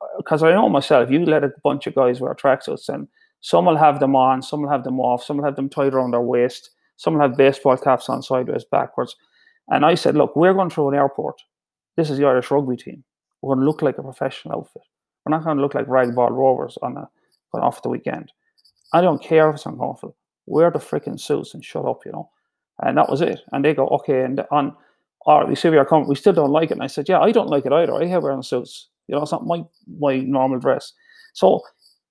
[0.00, 1.10] uh, because I know myself.
[1.10, 3.08] You let a bunch of guys wear tracksuits, and
[3.40, 5.94] some will have them on, some will have them off, some will have them tied
[5.94, 9.16] around their waist, some will have baseball caps on sideways, backwards.
[9.68, 11.42] And I said, "Look, we're going through an airport.
[11.96, 13.02] This is the Irish rugby team.
[13.42, 14.82] We're going to look like a professional outfit.
[15.24, 17.08] We're not going to look like ragball rovers on a
[17.58, 18.30] off the weekend."
[18.92, 20.16] I don't care if it's uncomfortable.
[20.46, 22.30] Wear the freaking suits and shut up, you know.
[22.82, 23.40] And that was it.
[23.52, 24.22] And they go, okay.
[24.22, 24.76] And on,
[25.26, 26.08] all right, we see we are coming.
[26.08, 26.74] We still don't like it.
[26.74, 27.94] And I said, yeah, I don't like it either.
[27.94, 28.88] I hate wearing suits.
[29.08, 29.64] You know, it's not my
[29.98, 30.92] my normal dress.
[31.34, 31.62] So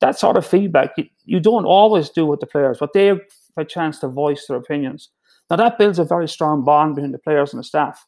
[0.02, 3.20] that sort of feedback, you, you don't always do with the players, but they have
[3.58, 5.10] a chance to voice their opinions.
[5.50, 8.06] Now that builds a very strong bond between the players and the staff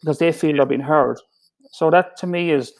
[0.00, 1.18] because they feel they're being heard.
[1.72, 2.72] So that to me is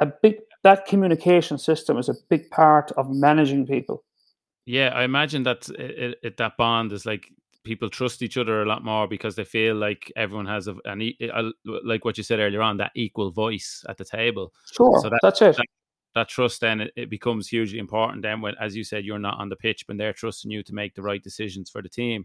[0.00, 4.04] a big that communication system is a big part of managing people.
[4.70, 7.28] Yeah, I imagine that it, it, that bond is like
[7.64, 11.12] people trust each other a lot more because they feel like everyone has a, an
[11.64, 14.54] like what you said earlier on that equal voice at the table.
[14.72, 15.56] Sure, so that, that's it.
[15.56, 15.66] That,
[16.14, 18.22] that trust then it, it, becomes hugely important.
[18.22, 20.72] Then when, as you said, you're not on the pitch, but they're trusting you to
[20.72, 22.24] make the right decisions for the team.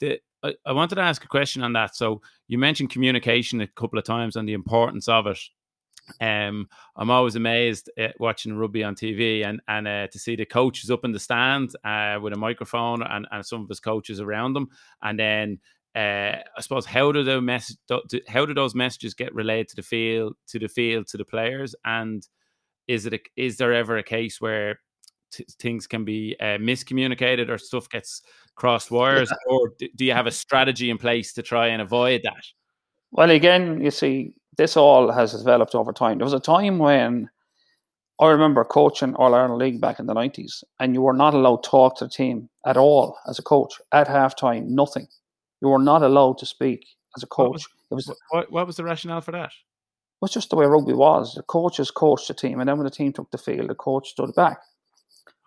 [0.00, 1.94] The, I, I wanted to ask a question on that.
[1.94, 5.38] So you mentioned communication a couple of times and the importance of it.
[6.20, 10.44] Um, I'm always amazed at watching rugby on TV and and uh, to see the
[10.44, 14.20] coaches up in the stand uh, with a microphone and, and some of his coaches
[14.20, 14.68] around them,
[15.02, 15.60] and then
[15.94, 17.76] uh, I suppose how do the mess
[18.28, 21.74] how do those messages get relayed to the field to the field to the players,
[21.84, 22.26] and
[22.88, 24.80] is it a, is there ever a case where
[25.30, 28.22] t- things can be uh, miscommunicated or stuff gets
[28.54, 32.44] crossed wires, or do you have a strategy in place to try and avoid that?
[33.10, 36.18] Well, again, you see, this all has developed over time.
[36.18, 37.30] There was a time when
[38.20, 41.62] I remember coaching All Ireland League back in the 90s, and you were not allowed
[41.62, 45.08] to talk to the team at all as a coach at halftime, nothing.
[45.60, 46.86] You were not allowed to speak
[47.16, 47.64] as a coach.
[47.88, 49.46] What was, it was what, what was the rationale for that?
[49.46, 51.34] It was just the way rugby was.
[51.34, 54.10] The coaches coached the team, and then when the team took the field, the coach
[54.10, 54.58] stood back.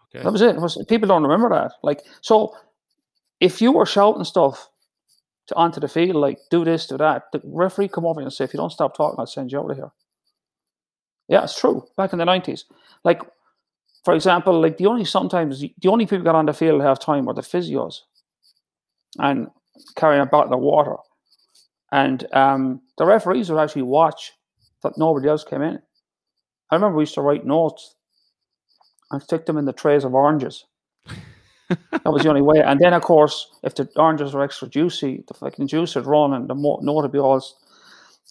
[0.09, 0.23] Okay.
[0.23, 0.55] That was it.
[0.55, 1.73] it was, people don't remember that.
[1.83, 2.55] Like so,
[3.39, 4.69] if you were shouting stuff
[5.47, 7.31] to onto the field, like do this, do that.
[7.31, 9.71] The referee come over and say, if you don't stop talking, I'll send you out
[9.71, 9.91] of here.
[11.27, 11.85] Yeah, it's true.
[11.97, 12.65] Back in the nineties,
[13.03, 13.21] like
[14.03, 16.99] for example, like the only sometimes the only people got on the field at half
[16.99, 18.01] time were the physios,
[19.17, 19.47] and
[19.95, 20.97] carrying a bottle of water,
[21.91, 24.33] and um, the referees would actually watch
[24.83, 25.79] that nobody else came in.
[26.69, 27.95] I remember we used to write notes
[29.09, 30.65] and stick them in the trays of oranges
[31.69, 32.59] that was the only way.
[32.61, 36.33] And then, of course, if the oranges were extra juicy, the fucking juice would run,
[36.33, 37.43] and the more would be all.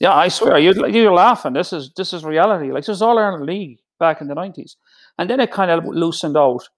[0.01, 1.53] Yeah, I swear, you're, you're laughing.
[1.53, 2.73] This is this is reality.
[2.73, 4.77] Like this is all Ireland league back in the nineties,
[5.19, 6.69] and then it kind of loosened out,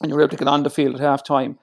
[0.00, 1.58] and you were able to get on the field at half time.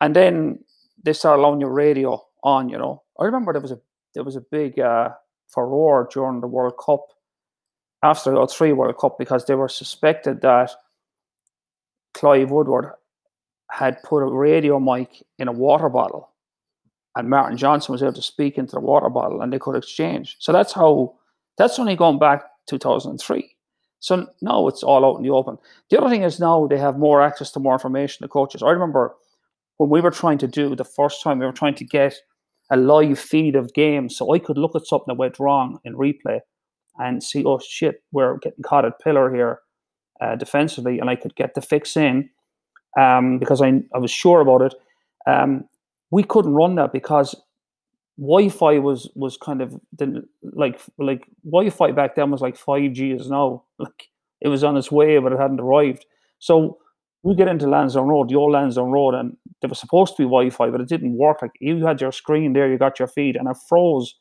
[0.00, 0.58] and then
[1.02, 2.68] they started allowing your radio on.
[2.68, 3.80] You know, I remember there was a
[4.14, 5.10] there was a big uh,
[5.48, 7.06] furore during the World Cup
[8.02, 10.70] after the 03 World Cup because they were suspected that
[12.14, 12.92] Clive Woodward
[13.70, 16.30] had put a radio mic in a water bottle
[17.16, 20.36] and Martin Johnson was able to speak into the water bottle and they could exchange.
[20.38, 21.16] So that's how,
[21.56, 23.54] that's only going back 2003.
[24.00, 25.58] So now it's all out in the open.
[25.90, 28.62] The other thing is now they have more access to more information, the coaches.
[28.62, 29.14] I remember
[29.78, 32.14] when we were trying to do the first time, we were trying to get
[32.70, 35.94] a live feed of games so I could look at something that went wrong in
[35.94, 36.40] replay
[36.98, 39.60] and see, oh shit, we're getting caught at pillar here
[40.20, 42.30] uh, defensively, and I could get the fix in
[42.98, 44.74] um, because I, I was sure about it.
[45.26, 45.64] Um,
[46.10, 47.34] we couldn't run that because
[48.18, 49.78] Wi-Fi was was kind of
[50.42, 53.64] like like Wi-Fi back then was like five G is now.
[53.80, 54.08] Like
[54.40, 56.04] it was on its way, but it hadn't arrived.
[56.40, 56.78] So
[57.22, 60.24] we get into Lansdowne Road, the old Lansdowne Road, and there was supposed to be
[60.24, 61.42] Wi-Fi, but it didn't work.
[61.42, 64.16] Like you had your screen there, you got your feed, and it froze,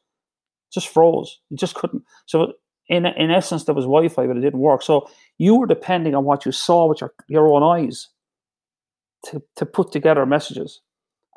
[0.72, 1.40] just froze.
[1.50, 2.04] You just couldn't.
[2.28, 2.54] So
[2.88, 4.84] in in essence, there was Wi-Fi, but it didn't work.
[4.84, 8.10] So you were depending on what you saw with your, your own eyes
[9.26, 10.82] to, to put together messages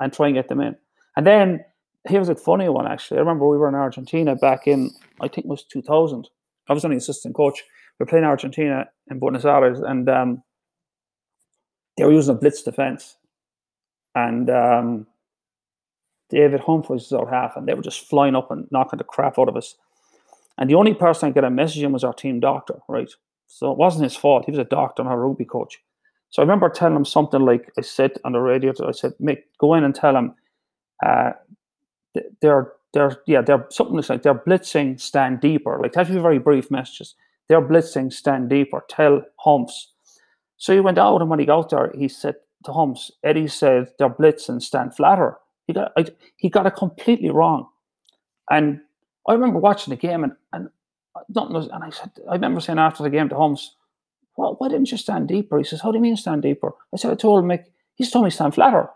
[0.00, 0.76] and try and get them in.
[1.16, 1.64] And then
[2.04, 3.18] here's a funny one actually.
[3.18, 4.90] I remember we were in Argentina back in
[5.20, 6.28] I think it was 2000.
[6.68, 7.62] I was only assistant coach.
[7.98, 10.42] We were playing Argentina in Buenos Aires, and um,
[11.96, 13.16] they were using a blitz defense,
[14.14, 15.06] and um,
[16.30, 19.38] David Humphreys was out half, and they were just flying up and knocking the crap
[19.38, 19.74] out of us.
[20.56, 23.10] And the only person I a message in was our team doctor, right?
[23.48, 24.44] So it wasn't his fault.
[24.44, 25.80] He was a doctor and a rugby coach.
[26.30, 28.72] So I remember telling him something like I said on the radio.
[28.86, 30.34] I said, "Mick, go in and tell him
[31.04, 31.32] uh,
[32.40, 35.78] they're they're yeah they're something like they're blitzing, stand deeper.
[35.80, 37.14] Like that be very brief messages.
[37.48, 38.84] They're blitzing, stand deeper.
[38.88, 39.92] Tell Humps."
[40.56, 43.88] So he went out, and when he got there, he said to Humps, Eddie said
[43.98, 45.36] they're blitzing, stand flatter.
[45.66, 47.68] He got I, he got it completely wrong,
[48.50, 48.80] and
[49.28, 50.68] I remember watching the game and, and
[51.28, 53.76] nothing was, and I said, I remember saying after the game to Holmes,
[54.36, 55.58] well, why didn't you stand deeper?
[55.58, 56.72] He says, how do you mean stand deeper?
[56.94, 57.64] I said, I told Mick,
[57.94, 58.88] he's told me stand flatter.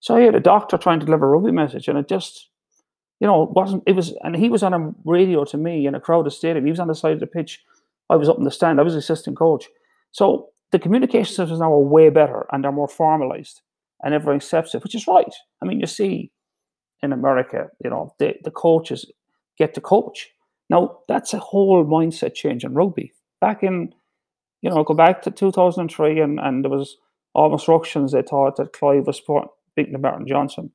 [0.00, 2.48] So I had a doctor trying to deliver a rugby message and it just,
[3.20, 6.00] you know, wasn't, it was, and he was on a radio to me in a
[6.00, 6.64] crowded stadium.
[6.64, 7.62] He was on the side of the pitch.
[8.10, 8.80] I was up in the stand.
[8.80, 9.68] I was assistant coach.
[10.10, 13.62] So the communication systems now are way better and they're more formalized
[14.02, 15.32] and everyone accepts it, which is right.
[15.62, 16.32] I mean, you see
[17.02, 19.10] in America, you know, the, the coaches
[19.56, 20.30] get to coach.
[20.68, 23.12] Now, that's a whole mindset change in rugby.
[23.40, 23.94] Back in,
[24.62, 26.96] you know, go back to 2003, and, and there was
[27.34, 29.20] almost ructions they thought that Clive was
[29.76, 30.70] beating Martin Johnson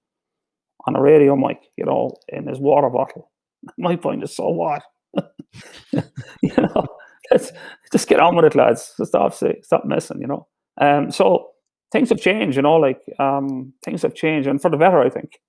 [0.85, 3.31] on a radio mic, you know, in his water bottle.
[3.77, 4.83] My point is, so what?
[5.93, 6.85] you know,
[7.31, 7.51] let's
[7.91, 8.93] just get on with it, lads.
[8.97, 10.47] Just stop, stop messing, you know.
[10.79, 11.49] Um, so
[11.91, 15.09] things have changed, you know, like um, things have changed, and for the better, I
[15.09, 15.39] think.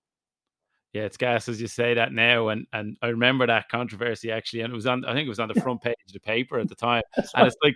[0.94, 4.62] Yeah, it's gas as you say that now, and and I remember that controversy actually,
[4.62, 5.04] and it was on.
[5.04, 7.46] I think it was on the front page of the paper at the time, and
[7.46, 7.74] it's like,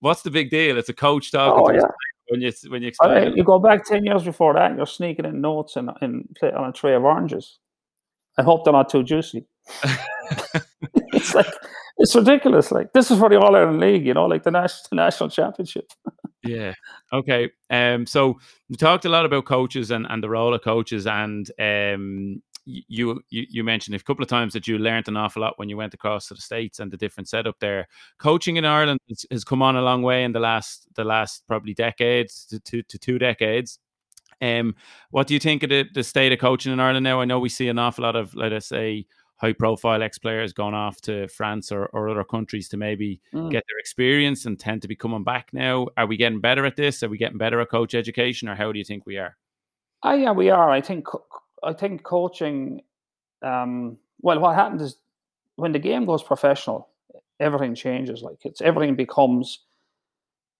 [0.00, 0.78] what's the big deal?
[0.78, 1.64] It's a coach talking.
[1.64, 1.90] Oh, yeah.
[2.30, 5.40] When you when you explain, you go back ten years before that, you're sneaking in
[5.40, 7.58] notes and in, in on a tray of oranges.
[8.36, 9.46] I hope they're not too juicy.
[11.12, 11.46] it's like
[11.96, 12.70] it's ridiculous.
[12.70, 15.30] Like this is for the All Ireland League, you know, like the national the national
[15.30, 15.90] championship.
[16.44, 16.74] yeah.
[17.12, 17.50] Okay.
[17.70, 18.06] Um.
[18.06, 22.42] So we talked a lot about coaches and and the role of coaches, and um
[22.68, 25.68] you, you you mentioned a couple of times that you learned an awful lot when
[25.68, 27.88] you went across to the states and the different setup there.
[28.18, 31.46] Coaching in Ireland has, has come on a long way in the last the last
[31.46, 33.78] probably decades to two to two decades.
[34.40, 34.76] Um,
[35.10, 37.20] what do you think of the, the state of coaching in Ireland now?
[37.20, 40.52] I know we see an awful lot of let us say high profile ex players
[40.52, 43.50] going off to France or, or other countries to maybe mm.
[43.50, 45.88] get their experience and tend to be coming back now.
[45.96, 47.02] Are we getting better at this?
[47.02, 49.36] Are we getting better at coach education, or how do you think we are?
[50.02, 50.70] Oh, yeah, we are.
[50.70, 51.06] I think
[51.62, 52.82] I think coaching.
[53.42, 54.96] Um, well, what happens is
[55.56, 56.88] when the game goes professional,
[57.40, 58.22] everything changes.
[58.22, 59.60] Like it's everything becomes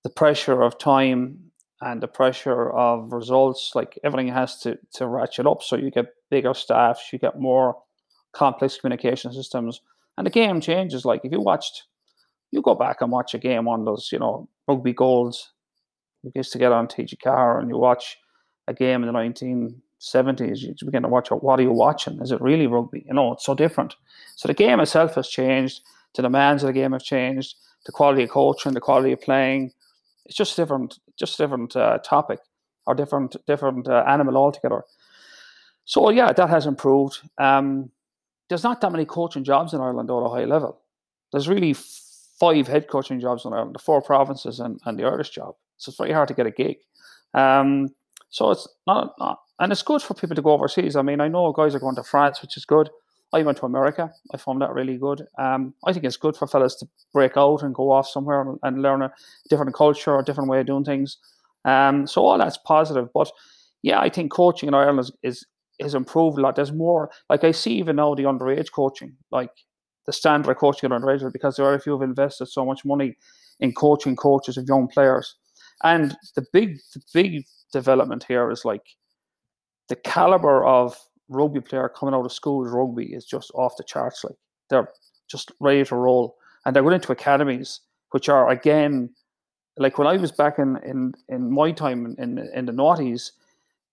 [0.04, 1.50] the pressure of time
[1.80, 3.72] and the pressure of results.
[3.74, 5.62] Like everything has to to ratchet up.
[5.62, 7.76] So you get bigger staffs, you get more
[8.32, 9.80] complex communication systems,
[10.16, 11.04] and the game changes.
[11.04, 11.84] Like if you watched,
[12.50, 15.52] you go back and watch a game on those, you know, rugby golds.
[16.22, 18.18] You used to get on TG Ceathair and you watch
[18.66, 22.20] a game in the 19 70s, you begin to watch what are you watching?
[22.20, 23.04] Is it really rugby?
[23.06, 23.96] You know, it's so different.
[24.36, 25.80] So the game itself has changed.
[26.14, 27.56] The demands of the game have changed.
[27.84, 29.72] The quality of coaching, the quality of playing.
[30.26, 32.40] It's just different, just different uh, topic
[32.86, 34.84] or different, different uh, animal altogether.
[35.84, 37.18] So yeah, that has improved.
[37.38, 37.90] Um,
[38.48, 40.80] there's not that many coaching jobs in Ireland at a high level.
[41.32, 45.30] There's really five head coaching jobs in Ireland, the four provinces and, and the Irish
[45.30, 45.54] job.
[45.76, 46.78] So it's very hard to get a gig.
[47.34, 47.88] Um,
[48.30, 50.96] so it's not, not and it's good for people to go overseas.
[50.96, 52.90] I mean, I know guys are going to France, which is good.
[53.32, 54.10] I went to America.
[54.32, 55.26] I found that really good.
[55.38, 58.58] Um, I think it's good for fellas to break out and go off somewhere and,
[58.62, 59.12] and learn a
[59.50, 61.18] different culture, a different way of doing things.
[61.64, 63.08] Um, so all that's positive.
[63.12, 63.30] But
[63.82, 65.46] yeah, I think coaching in Ireland is, is
[65.80, 66.56] has improved a lot.
[66.56, 69.50] There's more like I see even now the underage coaching, like
[70.06, 73.16] the standard coaching at underage, because the IRFU have invested so much money
[73.60, 75.36] in coaching coaches of young players.
[75.84, 78.82] And the big the big development here is like
[79.88, 80.96] the caliber of
[81.28, 84.24] rugby player coming out of school rugby is just off the charts.
[84.24, 84.36] Like
[84.70, 84.88] they're
[85.28, 87.80] just ready to roll, and they're going into academies,
[88.10, 89.10] which are again,
[89.76, 93.32] like when I was back in in, in my time in in the noughties,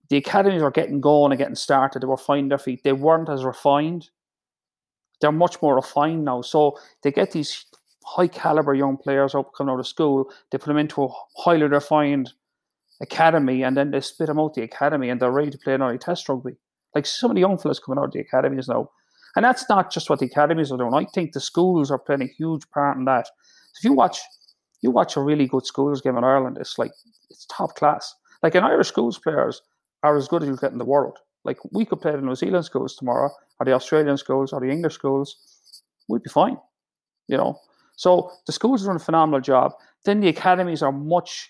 [0.09, 2.01] the academies were getting going and getting started.
[2.01, 2.83] They were finding their feet.
[2.83, 4.09] They weren't as refined.
[5.21, 6.41] They're much more refined now.
[6.41, 7.65] So they get these
[8.05, 10.29] high caliber young players up coming out of school.
[10.51, 12.33] They put them into a highly refined
[13.01, 15.97] academy, and then they spit them out the academy, and they're ready to play another
[15.97, 16.57] test rugby.
[16.93, 18.89] Like so many young fellas coming out of the academies now.
[19.35, 20.93] And that's not just what the academies are doing.
[20.93, 23.27] I think the schools are playing a huge part in that.
[23.77, 24.19] If you watch
[24.81, 26.91] you watch a really good schools game in Ireland, it's like
[27.29, 28.15] it's top class.
[28.41, 29.61] Like in Irish schools players
[30.03, 31.17] are as good as you get in the world.
[31.43, 33.29] Like we could play the New Zealand schools tomorrow,
[33.59, 35.37] or the Australian schools, or the English schools.
[36.07, 36.57] We'd be fine.
[37.27, 37.59] You know.
[37.97, 39.73] So the schools are doing a phenomenal job.
[40.05, 41.49] Then the academies are much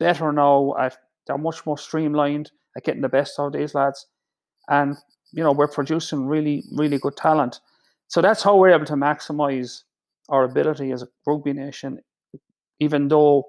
[0.00, 0.96] better now at
[1.26, 4.06] they're much more streamlined at getting the best out of these lads
[4.68, 4.96] and
[5.32, 7.60] you know we're producing really really good talent.
[8.08, 9.82] So that's how we're able to maximize
[10.28, 12.00] our ability as a rugby nation,
[12.80, 13.44] even though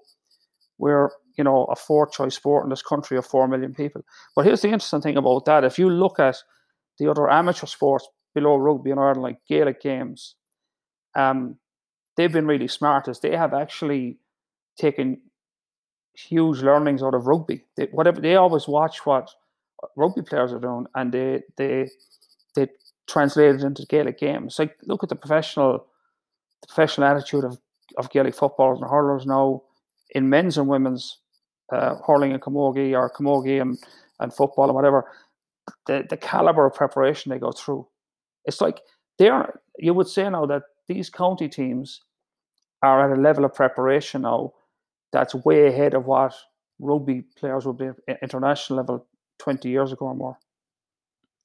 [0.78, 4.04] we're you know a fourth choice sport in this country of four million people.
[4.36, 6.38] But here's the interesting thing about that: if you look at
[7.00, 10.36] the other amateur sports below rugby in Ireland, like Gaelic games,
[11.16, 11.58] um,
[12.18, 14.20] they've been really smart as they have actually
[14.78, 15.22] taken
[16.14, 17.64] huge learnings out of rugby.
[17.78, 19.30] They, whatever they always watch what
[19.96, 21.90] rugby players are doing, and they they
[22.56, 22.68] they
[23.08, 24.60] translate it into Gaelic games.
[24.60, 25.86] Like look at the professional
[26.62, 27.58] the professional attitude of,
[27.98, 29.64] of Gaelic footballers and hurlers now
[30.12, 31.18] in men's and women's
[31.72, 33.78] uh, hurling and camogie or camogie and,
[34.20, 35.06] and football and whatever.
[35.88, 37.88] The the caliber of preparation they go through.
[38.46, 38.82] It's like
[39.18, 42.02] they're you would say now that these county teams
[42.84, 44.54] are at a level of preparation now
[45.12, 46.34] that's way ahead of what
[46.80, 49.08] rugby players would be at international level
[49.40, 50.38] 20 years ago or more.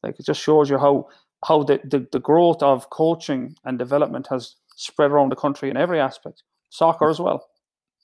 [0.03, 1.09] Like it just shows you how
[1.47, 5.77] how the, the, the growth of coaching and development has spread around the country in
[5.77, 7.47] every aspect, soccer as well.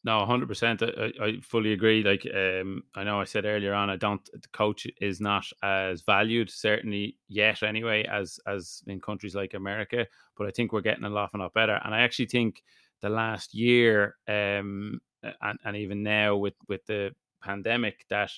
[0.05, 0.83] No, hundred percent.
[0.83, 2.03] I, I fully agree.
[2.03, 4.25] Like, um, I know I said earlier on, I don't.
[4.33, 10.07] The coach is not as valued, certainly yet, anyway, as as in countries like America.
[10.37, 11.81] But I think we're getting a lot, a lot better.
[11.85, 12.65] And I actually think
[13.01, 15.01] the last year, um,
[15.41, 18.33] and and even now with with the pandemic, that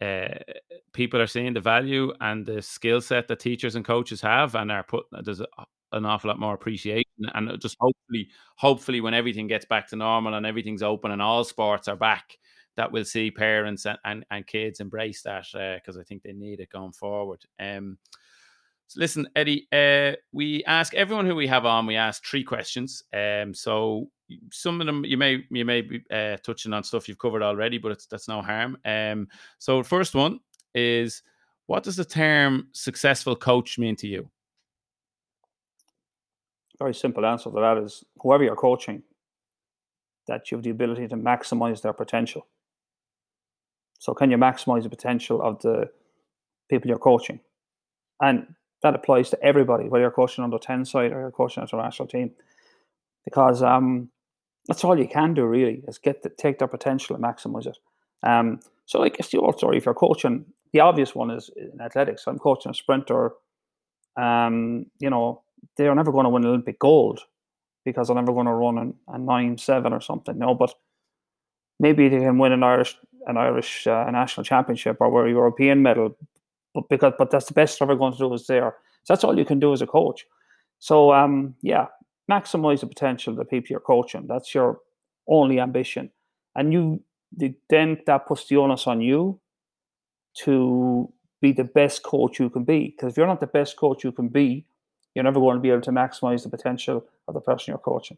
[0.00, 0.28] uh,
[0.92, 4.70] people are seeing the value and the skill set that teachers and coaches have, and
[4.72, 5.40] are put there's
[5.92, 7.04] an awful lot more appreciation.
[7.34, 11.44] And just hopefully, hopefully, when everything gets back to normal and everything's open and all
[11.44, 12.36] sports are back,
[12.76, 16.32] that we'll see parents and, and, and kids embrace that because uh, I think they
[16.32, 17.42] need it going forward.
[17.60, 17.98] Um,
[18.92, 23.02] so listen, Eddie, uh, we ask everyone who we have on, we ask three questions.
[23.14, 24.10] Um, so
[24.50, 27.78] some of them you may you may be uh, touching on stuff you've covered already,
[27.78, 28.76] but it's that's no harm.
[28.84, 29.28] Um,
[29.58, 30.40] so first one
[30.74, 31.22] is
[31.66, 34.28] what does the term successful coach mean to you?
[36.78, 39.02] Very simple answer to that is whoever you're coaching,
[40.26, 42.46] that you have the ability to maximize their potential.
[43.98, 45.88] So can you maximize the potential of the
[46.68, 47.40] people you're coaching?
[48.20, 51.68] And that applies to everybody, whether you're coaching under 10 side or you're coaching an
[51.68, 52.30] international team.
[53.24, 54.10] Because um,
[54.66, 57.78] that's all you can do really is get the, take their potential and maximize it.
[58.22, 62.24] Um, so like if you sorry, if you're coaching, the obvious one is in athletics.
[62.26, 63.32] I'm coaching a sprinter.
[64.16, 65.42] Um, you know,
[65.76, 67.20] they're never going to win Olympic gold
[67.84, 68.78] because they're never going to run
[69.08, 70.38] a, a nine seven or something.
[70.38, 70.74] No, but
[71.78, 76.16] maybe they can win an Irish an Irish uh, national championship or a European medal.
[76.74, 78.74] But because but that's the best they're ever going to do is there.
[79.04, 80.26] So that's all you can do as a coach.
[80.78, 81.86] So um, yeah,
[82.30, 84.26] maximize the potential of the people you're coaching.
[84.26, 84.80] That's your
[85.28, 86.10] only ambition.
[86.54, 87.02] And you
[87.70, 89.40] then that puts the onus on you
[90.34, 91.10] to
[91.40, 92.94] be the best coach you can be.
[92.96, 94.64] Because if you're not the best coach you can be,
[95.14, 98.16] you're never going to be able to maximize the potential of the person you're coaching.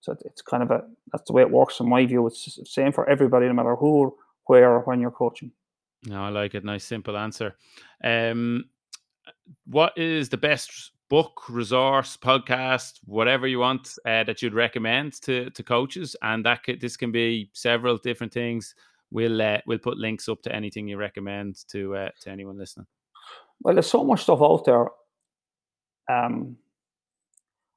[0.00, 2.26] So it's kind of a that's the way it works in my view.
[2.26, 4.16] It's the same for everybody, no matter who,
[4.46, 5.52] where, or when you're coaching.
[6.06, 6.64] No, I like it.
[6.64, 7.56] Nice, simple answer.
[8.02, 8.64] Um,
[9.66, 15.50] what is the best book, resource, podcast, whatever you want uh, that you'd recommend to
[15.50, 18.74] to coaches, and that could, this can be several different things.
[19.10, 22.86] we'll uh, we'll put links up to anything you recommend to uh, to anyone listening.
[23.62, 24.86] Well, there's so much stuff out there.
[26.08, 26.56] Um,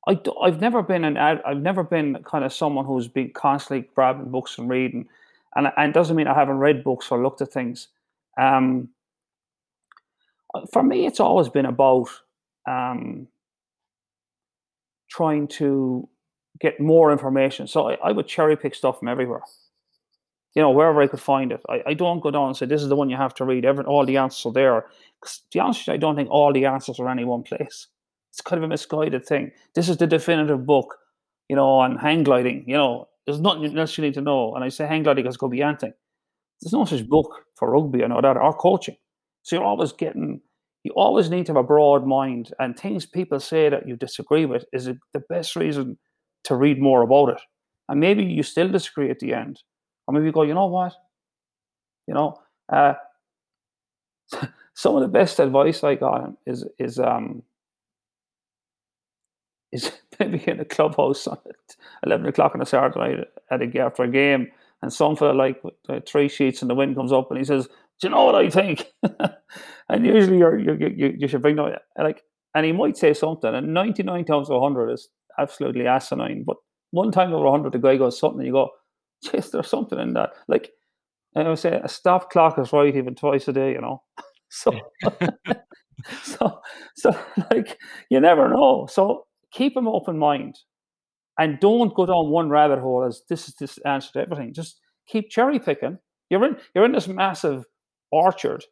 [0.07, 4.31] I I've never been an I've never been kind of someone who's been constantly grabbing
[4.31, 5.07] books and reading,
[5.55, 7.89] and and it doesn't mean I haven't read books or looked at things.
[8.39, 8.89] Um,
[10.71, 12.09] for me, it's always been about
[12.67, 13.27] um,
[15.09, 16.07] trying to
[16.59, 17.67] get more information.
[17.67, 19.41] So I, I, would cherry pick stuff from everywhere,
[20.55, 21.61] you know, wherever I could find it.
[21.69, 23.65] I, I don't go down and say, this is the one you have to read.
[23.65, 24.85] Every, all the answers are there.
[25.19, 27.87] Because be honest I don't think all the answers are any one place.
[28.31, 29.51] It's kind of a misguided thing.
[29.75, 30.95] This is the definitive book,
[31.49, 32.63] you know, on hang gliding.
[32.67, 34.55] You know, there's nothing else you need to know.
[34.55, 35.93] And I say hang gliding because it could be anything.
[36.63, 38.95] There's no such book for rugby, I know that, or coaching.
[39.43, 40.41] So you're always getting
[40.83, 44.45] you always need to have a broad mind and things people say that you disagree
[44.45, 45.97] with is the best reason
[46.43, 47.41] to read more about it
[47.89, 49.61] and maybe you still disagree at the end
[50.07, 50.93] or maybe you go you know what
[52.07, 52.37] you know
[52.71, 52.93] uh,
[54.73, 57.41] some of the best advice i got is is um
[59.71, 61.39] is maybe in a clubhouse at
[62.05, 64.51] 11 o'clock on a saturday night at a, after a game
[64.83, 65.59] and some fella like
[65.89, 67.67] uh, three sheets and the wind comes up and he says
[67.99, 68.91] do you know what I think?
[69.89, 72.23] and usually you're, you you, you should bring that, like,
[72.55, 75.09] and he might say something, and 99 times out of 100 is
[75.39, 76.43] absolutely asinine.
[76.45, 76.57] But
[76.91, 78.69] one time over 100, the guy goes something, and you go,
[79.33, 80.31] yes, there's something in that.
[80.47, 80.71] Like,
[81.35, 84.03] and I would say a stop clock is right even twice a day, you know?
[84.49, 84.73] so,
[86.23, 86.59] so,
[86.95, 87.17] so,
[87.51, 87.79] like,
[88.09, 88.87] you never know.
[88.91, 90.57] So keep an open mind
[91.39, 94.53] and don't go down one rabbit hole as this is this answer to everything.
[94.53, 95.97] Just keep cherry picking.
[96.29, 97.65] You're in, you're in this massive
[98.11, 98.63] orchard,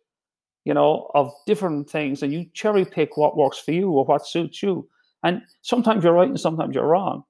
[0.65, 4.27] you know, of different things, and you cherry pick what works for you or what
[4.27, 4.87] suits you.
[5.23, 7.23] And sometimes you're right and sometimes you're wrong.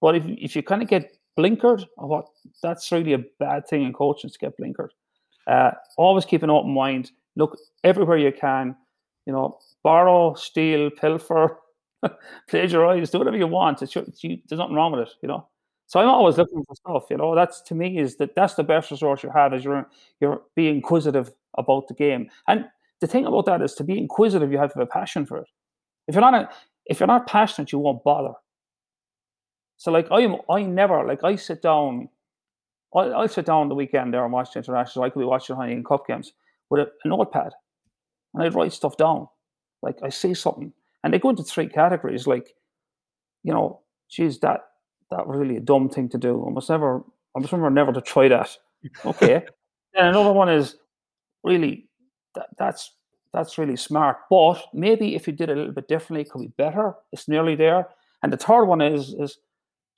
[0.00, 2.26] But if if you kind of get blinkered, or what
[2.62, 4.90] that's really a bad thing in coaching to get blinkered.
[5.46, 7.12] Uh, always keep an open mind.
[7.36, 8.76] Look everywhere you can.
[9.26, 11.58] You know, borrow, steal, pilfer,
[12.48, 13.82] plagiarize, do whatever you want.
[13.82, 15.10] It's, it's you, there's nothing wrong with it.
[15.22, 15.46] You know.
[15.86, 17.04] So I'm always looking for stuff.
[17.10, 19.88] You know, that's to me is that that's the best resource you have is you're
[20.20, 22.30] you're being inquisitive about the game.
[22.46, 22.66] And
[23.00, 25.38] the thing about that is to be inquisitive, you have to have a passion for
[25.38, 25.48] it.
[26.06, 26.48] If you're not a,
[26.86, 28.34] if you're not passionate, you won't bother.
[29.78, 32.08] So like I am, I never like I sit down.
[32.94, 35.04] I I sit down the weekend there and watch the international.
[35.04, 36.32] I could be watching Heineken Cup games
[36.68, 37.52] with a, a notepad,
[38.34, 39.26] and I'd write stuff down.
[39.82, 40.72] Like I see something,
[41.02, 42.26] and they go into three categories.
[42.26, 42.54] Like,
[43.42, 43.80] you know,
[44.10, 44.60] geez, that
[45.10, 46.44] that was really a dumb thing to do.
[46.46, 47.02] I must never,
[47.36, 48.56] I must remember never to try that.
[49.04, 49.34] Okay.
[49.94, 50.76] and another one is
[51.42, 51.88] really
[52.34, 52.92] that, that's
[53.32, 54.18] that's really smart.
[54.28, 56.94] But maybe if you did it a little bit differently, it could be better.
[57.12, 57.88] It's nearly there.
[58.22, 59.38] And the third one is is,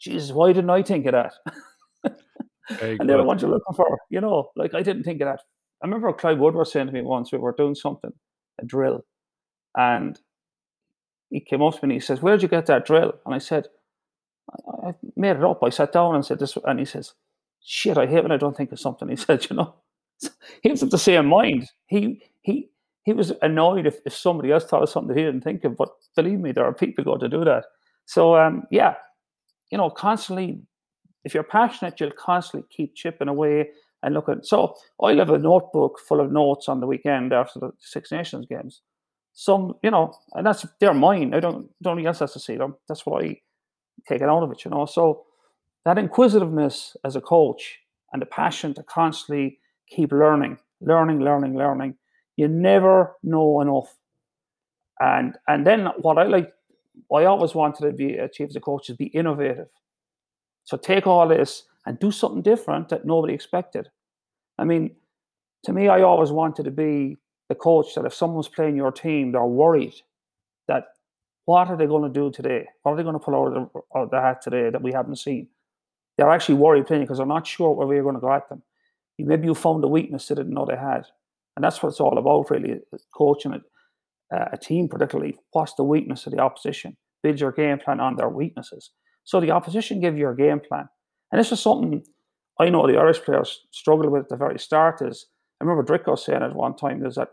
[0.01, 1.35] Jesus, why didn't I think of that?
[2.81, 3.99] and they're the ones you're looking for.
[4.11, 5.41] You know, like I didn't think of that.
[5.83, 8.13] I remember Clive Woodward was saying to me once we were doing something,
[8.61, 9.05] a drill,
[9.77, 10.19] and
[11.33, 13.39] he came up to me and he says, Where'd you get that drill?" And I
[13.39, 13.67] said,
[14.53, 15.63] I, I made it up.
[15.63, 17.15] I sat down and said this, and he says,
[17.63, 19.75] "Shit, I hate when I don't think of something." He said, "You know."
[20.63, 21.71] he was of the same mind.
[21.87, 22.69] He he
[23.05, 25.77] he was annoyed if, if somebody else thought of something that he didn't think of.
[25.77, 27.65] But believe me, there are people going to do that.
[28.05, 28.95] So um, yeah,
[29.71, 30.61] you know, constantly,
[31.25, 33.71] if you're passionate, you'll constantly keep chipping away
[34.03, 34.41] and looking.
[34.43, 38.47] So I have a notebook full of notes on the weekend after the Six Nations
[38.47, 38.83] games.
[39.35, 41.35] Some, you know, and that's they're mine.
[41.35, 42.77] I don't nobody else has to see them.
[42.89, 43.41] That's what I
[44.07, 44.85] take it out of it, you know.
[44.87, 45.25] So
[45.85, 47.79] that inquisitiveness as a coach
[48.13, 49.59] and the passion to constantly
[49.89, 51.97] keep learning, learning, learning, learning.
[52.37, 53.97] You never know enough.
[55.01, 56.53] And and then what I like,
[57.15, 59.69] I always wanted to be achieve as a coach is be innovative.
[60.65, 63.89] So take all this and do something different that nobody expected.
[64.59, 64.95] I mean,
[65.65, 67.17] to me, I always wanted to be
[67.53, 69.95] the coach that if someone's playing your team, they're worried
[70.69, 70.85] that
[71.45, 72.67] what are they going to do today?
[72.83, 74.83] What are they going to pull out of the, out of the hat today that
[74.83, 75.49] we haven't seen?
[76.17, 78.63] They're actually worried playing because they're not sure where we're going to go at them
[79.27, 81.07] maybe you found a weakness they didn't know they had.
[81.57, 82.81] And that's what it's all about, really,
[83.15, 83.61] coaching
[84.33, 85.37] a, a team, particularly.
[85.53, 86.97] What's the weakness of the opposition?
[87.23, 88.91] Build your game plan on their weaknesses.
[89.25, 90.89] So the opposition give you a game plan.
[91.31, 92.05] And this is something
[92.59, 95.27] I know the Irish players struggle with at the very start is,
[95.61, 97.29] I remember Drico saying at one time, is that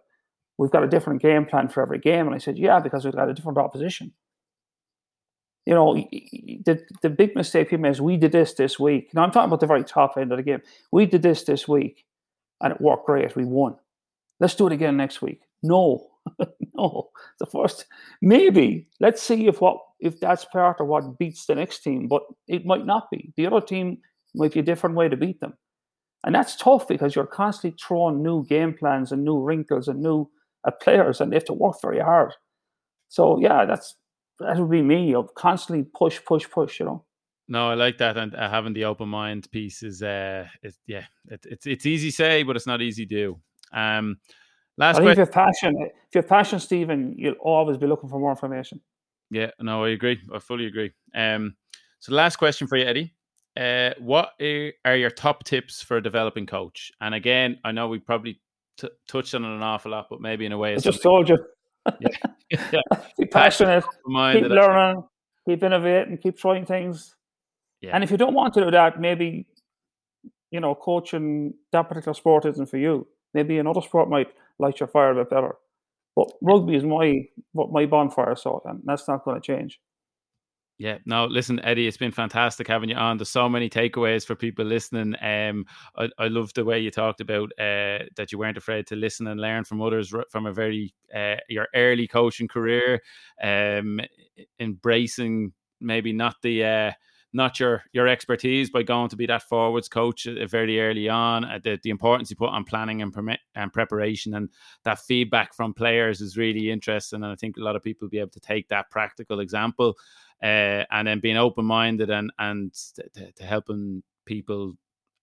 [0.59, 2.27] we've got a different game plan for every game.
[2.27, 4.13] And I said, yeah, because we've got a different opposition
[5.69, 5.93] you know,
[6.65, 9.13] the, the big mistake people make is we did this this week.
[9.13, 10.63] Now I'm talking about the very top end of the game.
[10.91, 12.05] We did this this week,
[12.59, 13.35] and it worked great.
[13.35, 13.75] We won.
[14.39, 15.41] Let's do it again next week.
[15.61, 16.07] No,
[16.73, 17.11] no.
[17.39, 17.85] The first,
[18.19, 18.87] maybe.
[18.99, 22.65] Let's see if what if that's part of what beats the next team, but it
[22.65, 23.31] might not be.
[23.37, 23.99] The other team
[24.33, 25.53] might be a different way to beat them.
[26.25, 30.31] And that's tough because you're constantly throwing new game plans and new wrinkles and new
[30.65, 32.33] uh, players, and they have to work very hard.
[33.07, 33.95] So yeah, that's
[34.39, 36.79] that would be me of constantly push, push, push.
[36.79, 37.05] You know.
[37.47, 41.05] No, I like that, and uh, having the open mind piece is, uh, it's yeah,
[41.29, 43.39] it, it's it's easy say, but it's not easy do.
[43.73, 44.17] Um,
[44.77, 45.11] last I think question.
[45.11, 48.29] if you have passion, if you have passion, Stephen, you'll always be looking for more
[48.29, 48.81] information.
[49.31, 50.19] Yeah, no, I agree.
[50.33, 50.91] I fully agree.
[51.15, 51.55] Um,
[51.99, 53.15] so last question for you, Eddie.
[53.57, 56.91] Uh, what are your top tips for a developing coach?
[57.01, 58.39] And again, I know we probably
[58.79, 61.29] t- touched on it an awful lot, but maybe in a way, I just told
[61.29, 61.37] you.
[61.99, 62.09] yeah.
[62.71, 62.81] yeah.
[63.17, 65.03] Be passionate, Mind keep learning,
[65.47, 67.15] keep innovating, keep trying things.
[67.81, 67.91] Yeah.
[67.93, 69.47] And if you don't want to do that, maybe
[70.51, 73.07] you know, coaching that particular sport isn't for you.
[73.33, 75.55] Maybe another sport might light your fire a bit better.
[76.15, 77.23] But rugby is my
[77.53, 79.79] what my bonfire, so and that's not going to change.
[80.79, 83.17] Yeah, no, listen, Eddie, it's been fantastic having you on.
[83.17, 85.13] There's so many takeaways for people listening.
[85.21, 85.65] Um,
[85.97, 89.27] I, I love the way you talked about uh, that you weren't afraid to listen
[89.27, 93.01] and learn from others from a very uh, your early coaching career,
[93.43, 93.99] um,
[94.61, 95.51] embracing
[95.81, 96.91] maybe not the uh,
[97.33, 101.45] not your your expertise by going to be that forwards coach very early on.
[101.45, 104.49] Uh, the the importance you put on planning and permit and preparation and
[104.83, 107.23] that feedback from players is really interesting.
[107.23, 109.97] And I think a lot of people will be able to take that practical example
[110.41, 114.73] uh, and then being open minded and and to, to helping people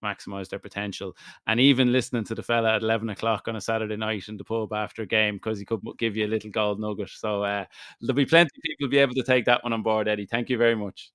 [0.04, 3.96] maximize their potential and even listening to the fella at 11 o'clock on a saturday
[3.96, 6.78] night in the pub after a game because he could give you a little gold
[6.78, 7.64] nugget so uh,
[8.00, 10.50] there'll be plenty of people be able to take that one on board eddie thank
[10.50, 11.10] you very much